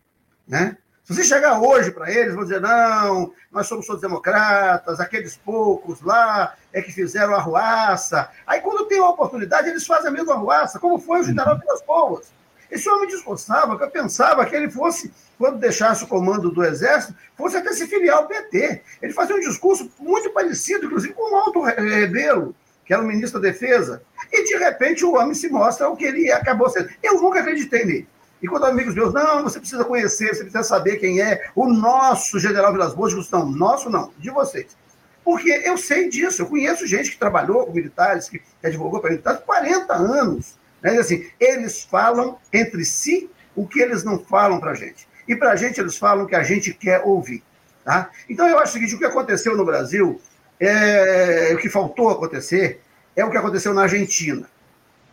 Né? 0.47 0.77
Se 1.05 1.15
você 1.15 1.25
chegar 1.25 1.61
hoje 1.61 1.91
para 1.91 2.11
eles, 2.11 2.35
vão 2.35 2.45
dizer: 2.45 2.61
não, 2.61 3.33
nós 3.51 3.67
somos 3.67 3.87
todos 3.87 4.01
democratas, 4.01 5.01
aqueles 5.01 5.37
poucos 5.37 6.01
lá 6.03 6.55
é 6.73 6.81
que 6.81 6.93
fizeram 6.93 7.35
a 7.35 7.39
arruaça. 7.39 8.31
Aí, 8.47 8.61
quando 8.61 8.87
tem 8.87 9.01
a 9.01 9.09
oportunidade, 9.09 9.69
eles 9.69 9.87
fazem 9.87 10.09
a 10.09 10.13
mesma 10.13 10.35
arruaça, 10.35 10.79
como 10.79 10.99
foi 10.99 11.21
o 11.21 11.25
general 11.25 11.59
Vilas 11.59 11.83
Boas. 11.83 12.33
Esse 12.71 12.89
homem 12.89 13.09
discursava 13.09 13.77
que 13.77 13.83
eu 13.83 13.91
pensava 13.91 14.47
que 14.47 14.55
ele 14.55 14.71
fosse, 14.71 15.13
quando 15.37 15.59
deixasse 15.59 16.05
o 16.05 16.07
comando 16.07 16.53
do 16.53 16.65
Exército, 16.65 17.17
fosse 17.37 17.57
até 17.57 17.73
se 17.73 17.89
filiar 17.89 18.19
ao 18.19 18.29
PT. 18.29 18.83
Ele 19.03 19.13
fazia 19.13 19.35
um 19.35 19.41
discurso 19.41 19.91
muito 19.99 20.31
parecido, 20.31 20.87
inclusive, 20.87 21.13
com 21.13 21.35
o 21.35 21.37
Alto 21.37 21.61
Rebelo, 21.61 22.55
que 22.91 22.95
era 22.95 23.05
o 23.05 23.07
ministro 23.07 23.41
da 23.41 23.49
Defesa. 23.49 24.03
E, 24.33 24.43
de 24.43 24.57
repente, 24.57 25.05
o 25.05 25.15
homem 25.15 25.33
se 25.33 25.49
mostra 25.49 25.89
o 25.89 25.97
que 25.97 26.05
ele 26.05 26.33
acabou 26.33 26.69
sendo. 26.69 26.91
Eu 27.01 27.23
nunca 27.23 27.39
acreditei 27.39 27.85
nele. 27.85 28.09
E 28.43 28.49
quando 28.49 28.67
amigos 28.67 28.97
meus, 28.97 29.15
não, 29.15 29.45
você 29.45 29.61
precisa 29.61 29.85
conhecer, 29.85 30.35
você 30.35 30.43
precisa 30.43 30.65
saber 30.65 30.97
quem 30.97 31.23
é 31.23 31.51
o 31.55 31.69
nosso 31.73 32.41
general 32.41 32.73
Vilas 32.73 32.93
Boas, 32.93 33.15
Gustavo, 33.15 33.47
nosso 33.47 33.89
não, 33.89 34.13
de 34.19 34.29
vocês. 34.29 34.77
Porque 35.25 35.63
eu 35.65 35.79
sei 35.79 36.09
disso, 36.09 36.43
eu 36.43 36.47
conheço 36.47 36.85
gente 36.85 37.13
que 37.13 37.17
trabalhou 37.17 37.65
com 37.65 37.73
militares, 37.73 38.29
que, 38.29 38.41
que 38.41 38.67
advogou 38.67 38.99
para 38.99 39.11
militares 39.11 39.41
40 39.47 39.95
anos. 39.95 40.59
Né? 40.83 40.99
Assim, 40.99 41.31
eles 41.39 41.85
falam 41.85 42.39
entre 42.53 42.85
si 42.85 43.31
o 43.55 43.69
que 43.69 43.81
eles 43.81 44.03
não 44.03 44.19
falam 44.19 44.59
para 44.59 44.73
a 44.73 44.75
gente. 44.75 45.07
E 45.29 45.37
para 45.37 45.53
a 45.53 45.57
gente 45.57 45.81
eles 45.81 45.97
falam 45.97 46.25
o 46.25 46.27
que 46.27 46.35
a 46.35 46.43
gente 46.43 46.75
quer 46.75 47.03
ouvir. 47.05 47.41
Tá? 47.85 48.11
Então 48.29 48.49
eu 48.49 48.59
acho 48.59 48.71
o 48.71 48.73
seguinte: 48.73 48.97
o 48.97 48.99
que 48.99 49.05
aconteceu 49.05 49.57
no 49.57 49.65
Brasil, 49.65 50.21
é, 50.61 51.53
o 51.55 51.59
que 51.59 51.71
faltou 51.71 52.11
acontecer, 52.11 52.83
é 53.17 53.25
o 53.25 53.31
que 53.31 53.37
aconteceu 53.37 53.73
na 53.73 53.83
Argentina. 53.83 54.47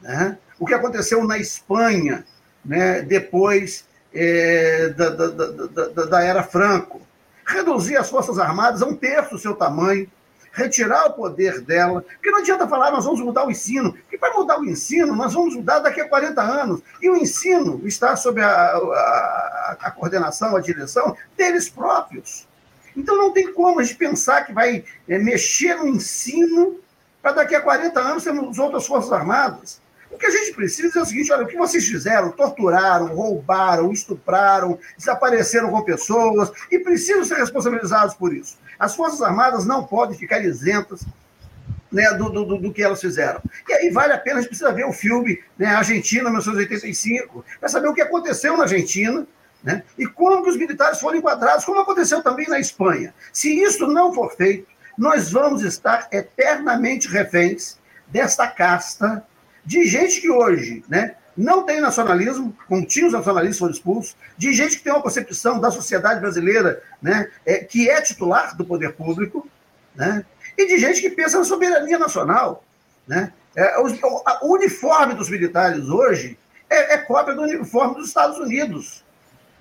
Né? 0.01 0.37
O 0.59 0.65
que 0.65 0.73
aconteceu 0.73 1.23
na 1.23 1.37
Espanha, 1.37 2.25
né, 2.63 3.01
depois 3.01 3.85
é, 4.13 4.89
da, 4.89 5.09
da, 5.09 5.27
da, 5.27 6.05
da, 6.05 6.23
era 6.23 6.43
Franco. 6.43 7.01
Reduzir 7.45 7.95
as 7.95 8.09
Forças 8.09 8.37
Armadas 8.37 8.81
a 8.81 8.85
um 8.85 8.95
terço 8.95 9.31
do 9.31 9.39
seu 9.39 9.55
tamanho, 9.55 10.09
retirar 10.51 11.05
o 11.05 11.13
poder 11.13 11.61
dela, 11.61 12.01
porque 12.01 12.31
não 12.31 12.39
adianta 12.39 12.67
falar, 12.67 12.91
nós 12.91 13.05
vamos 13.05 13.21
mudar 13.21 13.45
o 13.45 13.51
ensino, 13.51 13.93
porque 13.93 14.17
para 14.17 14.33
mudar 14.33 14.59
o 14.59 14.65
ensino, 14.65 15.15
nós 15.15 15.33
vamos 15.33 15.55
mudar 15.55 15.79
daqui 15.79 16.01
a 16.01 16.09
40 16.09 16.41
anos, 16.41 16.81
e 17.01 17.09
o 17.09 17.15
ensino 17.15 17.79
está 17.85 18.15
sob 18.15 18.41
a, 18.41 18.49
a, 18.49 19.77
a 19.81 19.91
coordenação, 19.91 20.55
a 20.55 20.59
direção 20.59 21.15
deles 21.37 21.69
próprios. 21.69 22.47
Então 22.97 23.15
não 23.15 23.31
tem 23.31 23.53
como 23.53 23.79
a 23.79 23.83
gente 23.83 23.95
pensar 23.95 24.43
que 24.43 24.51
vai 24.51 24.83
é, 25.07 25.19
mexer 25.19 25.75
no 25.75 25.87
ensino 25.87 26.79
para 27.21 27.33
daqui 27.33 27.53
a 27.53 27.61
40 27.61 27.99
anos 27.99 28.23
termos 28.23 28.57
outras 28.57 28.87
Forças 28.87 29.11
Armadas. 29.13 29.79
O 30.09 30.17
que 30.17 30.25
a 30.25 30.31
gente 30.31 30.53
precisa 30.53 30.97
é 30.97 31.01
o 31.03 31.05
seguinte: 31.05 31.31
olha, 31.31 31.43
o 31.43 31.47
que 31.47 31.55
vocês 31.55 31.85
fizeram? 31.85 32.31
Torturaram, 32.31 33.13
roubaram, 33.15 33.91
estupraram, 33.91 34.79
desapareceram 34.97 35.69
com 35.69 35.83
pessoas 35.83 36.51
e 36.71 36.79
precisam 36.79 37.23
ser 37.23 37.35
responsabilizados 37.35 38.15
por 38.15 38.33
isso. 38.33 38.57
As 38.79 38.95
Forças 38.95 39.21
Armadas 39.21 39.65
não 39.65 39.85
podem 39.85 40.17
ficar 40.17 40.43
isentas 40.43 41.05
né, 41.91 42.11
do, 42.13 42.29
do, 42.29 42.57
do, 42.57 42.73
que 42.73 42.81
elas 42.81 42.99
fizeram. 42.99 43.41
E 43.67 43.73
aí 43.73 43.89
vale 43.91 44.13
a 44.13 44.17
pena, 44.17 44.37
a 44.37 44.41
gente 44.41 44.49
precisa 44.49 44.73
ver 44.73 44.85
o 44.85 44.91
filme 44.91 45.39
né, 45.57 45.67
Argentina, 45.67 46.23
1985, 46.23 47.45
para 47.59 47.69
saber 47.69 47.87
o 47.87 47.93
que 47.93 48.01
aconteceu 48.01 48.57
na 48.57 48.63
Argentina. 48.63 49.25
Né, 49.67 49.83
e 49.97 50.07
como 50.07 50.41
que 50.43 50.49
os 50.49 50.55
militares 50.55 50.97
foram 50.97 51.17
enquadrados, 51.17 51.65
como 51.65 51.81
aconteceu 51.81 52.23
também 52.23 52.47
na 52.47 52.57
Espanha. 52.57 53.13
Se 53.33 53.53
isso 53.61 53.85
não 53.85 54.13
for 54.13 54.33
feito, 54.33 54.65
nós 54.97 55.29
vamos 55.29 55.61
estar 55.61 56.07
eternamente 56.09 57.09
reféns 57.09 57.77
desta 58.07 58.47
casta 58.47 59.21
de 59.65 59.85
gente 59.85 60.21
que 60.21 60.29
hoje 60.29 60.85
né, 60.87 61.15
não 61.35 61.63
tem 61.63 61.81
nacionalismo, 61.81 62.55
como 62.65 62.85
tinha 62.85 63.07
os 63.07 63.11
nacionalistas 63.11 63.59
foram 63.59 63.73
expulsos, 63.73 64.15
de 64.37 64.53
gente 64.53 64.77
que 64.77 64.83
tem 64.85 64.93
uma 64.93 65.01
concepção 65.01 65.59
da 65.59 65.69
sociedade 65.69 66.21
brasileira 66.21 66.81
né, 67.01 67.29
é, 67.45 67.57
que 67.57 67.89
é 67.89 68.01
titular 68.01 68.55
do 68.55 68.63
poder 68.63 68.93
público, 68.93 69.49
né, 69.93 70.25
e 70.57 70.65
de 70.65 70.77
gente 70.77 71.01
que 71.01 71.09
pensa 71.09 71.39
na 71.39 71.43
soberania 71.43 71.99
nacional. 71.99 72.63
Né. 73.05 73.33
É, 73.53 73.77
o, 73.79 73.87
o, 74.43 74.53
uniforme 74.53 75.13
dos 75.13 75.29
militares 75.29 75.89
hoje 75.89 76.39
é, 76.69 76.93
é, 76.93 76.97
cópia 76.99 77.35
do 77.35 77.41
uniforme 77.41 77.95
dos 77.95 78.07
Estados 78.07 78.37
Unidos. 78.37 79.05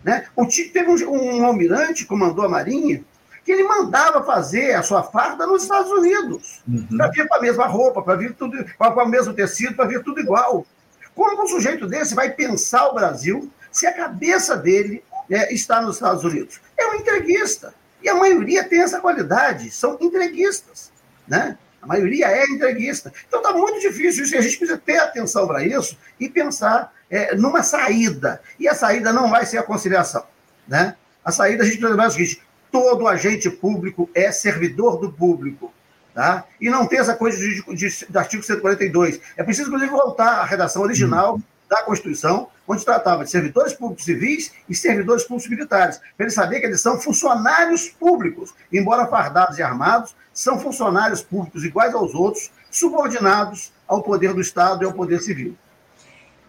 Né? 0.05 0.27
O, 0.37 0.47
teve 0.47 1.05
um, 1.07 1.39
um 1.39 1.45
almirante 1.45 2.03
que 2.03 2.09
comandou 2.09 2.45
a 2.45 2.49
Marinha 2.49 3.03
que 3.47 3.53
ele 3.53 3.63
mandava 3.63 4.25
fazer 4.25 4.75
a 4.75 4.83
sua 4.83 5.05
farda 5.05 5.47
nos 5.47 5.63
Estados 5.63 5.93
Unidos, 5.93 6.61
uhum. 6.67 6.85
para 6.97 7.09
vir 7.13 7.29
com 7.29 7.37
a 7.37 7.41
mesma 7.41 7.67
roupa, 7.67 8.03
para 8.03 8.17
vir 8.17 8.35
tudo 8.35 8.59
com 8.77 8.85
o 8.85 9.09
mesmo 9.09 9.33
tecido, 9.33 9.77
para 9.77 9.87
vir 9.87 10.03
tudo 10.03 10.19
igual. 10.19 10.67
Como 11.15 11.45
um 11.45 11.47
sujeito 11.47 11.87
desse 11.87 12.13
vai 12.13 12.31
pensar 12.31 12.89
o 12.89 12.95
Brasil 12.95 13.49
se 13.71 13.87
a 13.87 13.93
cabeça 13.93 14.57
dele 14.57 15.03
é, 15.31 15.55
está 15.55 15.81
nos 15.81 15.95
Estados 15.95 16.25
Unidos? 16.25 16.61
É 16.77 16.89
um 16.89 16.95
entreguista. 16.95 17.73
E 18.03 18.09
a 18.09 18.17
maioria 18.17 18.65
tem 18.65 18.83
essa 18.83 19.01
qualidade, 19.01 19.71
são 19.71 19.97
entreguistas. 20.01 20.91
Né? 21.27 21.57
A 21.87 21.95
maioria 21.95 22.27
é 22.27 22.45
entreguista. 22.45 23.13
Então 23.29 23.41
está 23.41 23.53
muito 23.53 23.81
difícil 23.81 24.25
isso, 24.25 24.35
e 24.35 24.39
a 24.39 24.41
gente 24.41 24.59
precisa 24.59 24.77
ter 24.77 24.99
atenção 24.99 25.47
para 25.47 25.65
isso 25.65 25.97
e 26.19 26.29
pensar 26.29 26.93
é, 27.09 27.37
numa 27.37 27.63
saída. 27.63 28.41
E 28.59 28.69
a 28.69 28.75
saída 28.75 29.13
não 29.13 29.31
vai 29.31 29.47
ser 29.47 29.59
a 29.59 29.63
conciliação. 29.63 30.25
Né? 30.67 30.97
A 31.25 31.31
saída 31.31 31.63
a 31.63 31.65
gente 31.65 31.79
precisa 31.79 31.91
lembrar 31.91 32.09
o 32.09 32.11
seguinte: 32.11 32.43
todo 32.73 33.07
agente 33.07 33.49
público 33.49 34.11
é 34.13 34.33
servidor 34.33 34.99
do 34.99 35.13
público. 35.13 35.73
Tá? 36.13 36.45
E 36.61 36.69
não 36.69 36.87
tem 36.87 36.99
essa 36.99 37.15
coisa 37.15 37.39
de, 37.39 37.63
de, 37.75 38.07
de 38.09 38.19
artigo 38.19 38.43
142. 38.43 39.21
É 39.37 39.45
preciso, 39.45 39.69
inclusive, 39.69 39.93
voltar 39.93 40.41
à 40.41 40.45
redação 40.45 40.83
original 40.83 41.35
uhum. 41.35 41.43
Da 41.69 41.83
Constituição, 41.83 42.49
onde 42.67 42.85
tratava 42.85 43.25
de 43.25 43.31
servidores 43.31 43.73
públicos 43.73 44.05
civis 44.05 44.53
e 44.69 44.75
servidores 44.75 45.25
públicos 45.25 45.51
militares, 45.51 45.99
para 46.17 46.27
ele 46.27 46.31
saber 46.31 46.61
que 46.61 46.67
eles 46.67 46.81
são 46.81 46.99
funcionários 47.01 47.89
públicos, 47.89 48.55
embora 48.73 49.07
fardados 49.07 49.59
e 49.59 49.63
armados, 49.63 50.15
são 50.33 50.59
funcionários 50.59 51.23
públicos 51.23 51.65
iguais 51.65 51.95
aos 51.95 52.15
outros, 52.15 52.51
subordinados 52.71 53.73
ao 53.87 54.03
poder 54.03 54.35
do 54.35 54.41
Estado 54.41 54.83
e 54.83 54.87
ao 54.87 54.93
poder 54.93 55.21
civil. 55.21 55.57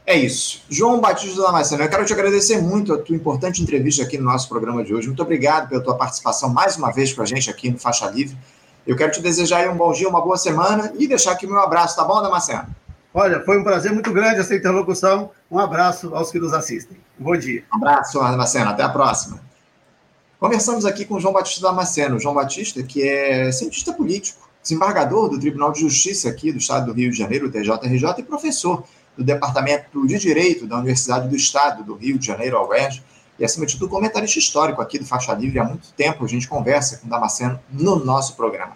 É 0.05 0.15
isso. 0.15 0.63
João 0.69 1.01
Batista 1.01 1.41
Damasceno, 1.41 1.83
eu 1.83 1.89
quero 1.89 2.05
te 2.05 2.13
agradecer 2.13 2.61
muito 2.61 2.93
a 2.93 2.97
tua 2.97 3.15
importante 3.15 3.61
entrevista 3.61 4.03
aqui 4.03 4.17
no 4.17 4.23
nosso 4.23 4.47
programa 4.47 4.81
de 4.81 4.93
hoje. 4.93 5.07
Muito 5.07 5.21
obrigado 5.21 5.67
pela 5.67 5.83
tua 5.83 5.97
participação 5.97 6.49
mais 6.49 6.77
uma 6.77 6.93
vez 6.93 7.11
com 7.11 7.21
a 7.21 7.25
gente 7.25 7.49
aqui 7.49 7.69
no 7.69 7.77
Faixa 7.77 8.09
Livre. 8.09 8.37
Eu 8.85 8.95
quero 8.95 9.11
te 9.11 9.21
desejar 9.21 9.67
um 9.69 9.75
bom 9.75 9.91
dia, 9.91 10.07
uma 10.07 10.21
boa 10.21 10.37
semana 10.37 10.93
e 10.97 11.07
deixar 11.07 11.33
aqui 11.33 11.45
o 11.45 11.49
meu 11.49 11.59
abraço, 11.59 11.97
tá 11.97 12.05
bom, 12.05 12.21
Damasceno? 12.21 12.73
Olha, 13.13 13.43
foi 13.43 13.59
um 13.59 13.63
prazer 13.63 13.91
muito 13.91 14.11
grande 14.11 14.39
essa 14.39 14.55
interlocução. 14.55 15.31
Um 15.49 15.59
abraço 15.59 16.13
aos 16.13 16.31
que 16.31 16.39
nos 16.39 16.53
assistem. 16.53 16.97
bom 17.17 17.35
dia. 17.35 17.63
Um 17.73 17.77
abraço, 17.77 18.19
Damasceno. 18.19 18.69
Até 18.69 18.83
a 18.83 18.89
próxima. 18.89 19.39
Conversamos 20.39 20.85
aqui 20.85 21.03
com 21.03 21.19
João 21.19 21.33
Batista 21.33 21.61
Damasceno. 21.61 22.19
João 22.19 22.35
Batista, 22.35 22.83
que 22.83 23.07
é 23.07 23.51
cientista 23.51 23.91
político, 23.91 24.47
desembargador 24.61 25.29
do 25.29 25.39
Tribunal 25.39 25.71
de 25.71 25.79
Justiça 25.79 26.29
aqui 26.29 26.51
do 26.51 26.59
Estado 26.59 26.87
do 26.87 26.93
Rio 26.93 27.09
de 27.09 27.17
Janeiro, 27.17 27.49
TJRJ, 27.49 28.19
e 28.19 28.23
professor 28.23 28.83
do 29.17 29.23
Departamento 29.23 30.05
de 30.05 30.19
Direito 30.19 30.67
da 30.67 30.75
Universidade 30.75 31.27
do 31.27 31.35
Estado 31.35 31.83
do 31.83 31.95
Rio 31.95 32.19
de 32.19 32.27
Janeiro, 32.27 32.57
a 32.57 32.67
UERJ, 32.67 33.03
e, 33.39 33.45
acima 33.45 33.65
de 33.65 33.77
tudo, 33.77 33.89
comentarista 33.89 34.39
histórico 34.39 34.81
aqui 34.81 34.99
do 34.99 35.05
Faixa 35.05 35.33
Livre. 35.33 35.59
Há 35.59 35.63
muito 35.63 35.91
tempo 35.93 36.23
a 36.23 36.27
gente 36.27 36.47
conversa 36.47 36.97
com 36.97 37.07
Damasceno 37.07 37.59
no 37.71 38.03
nosso 38.03 38.35
programa. 38.35 38.75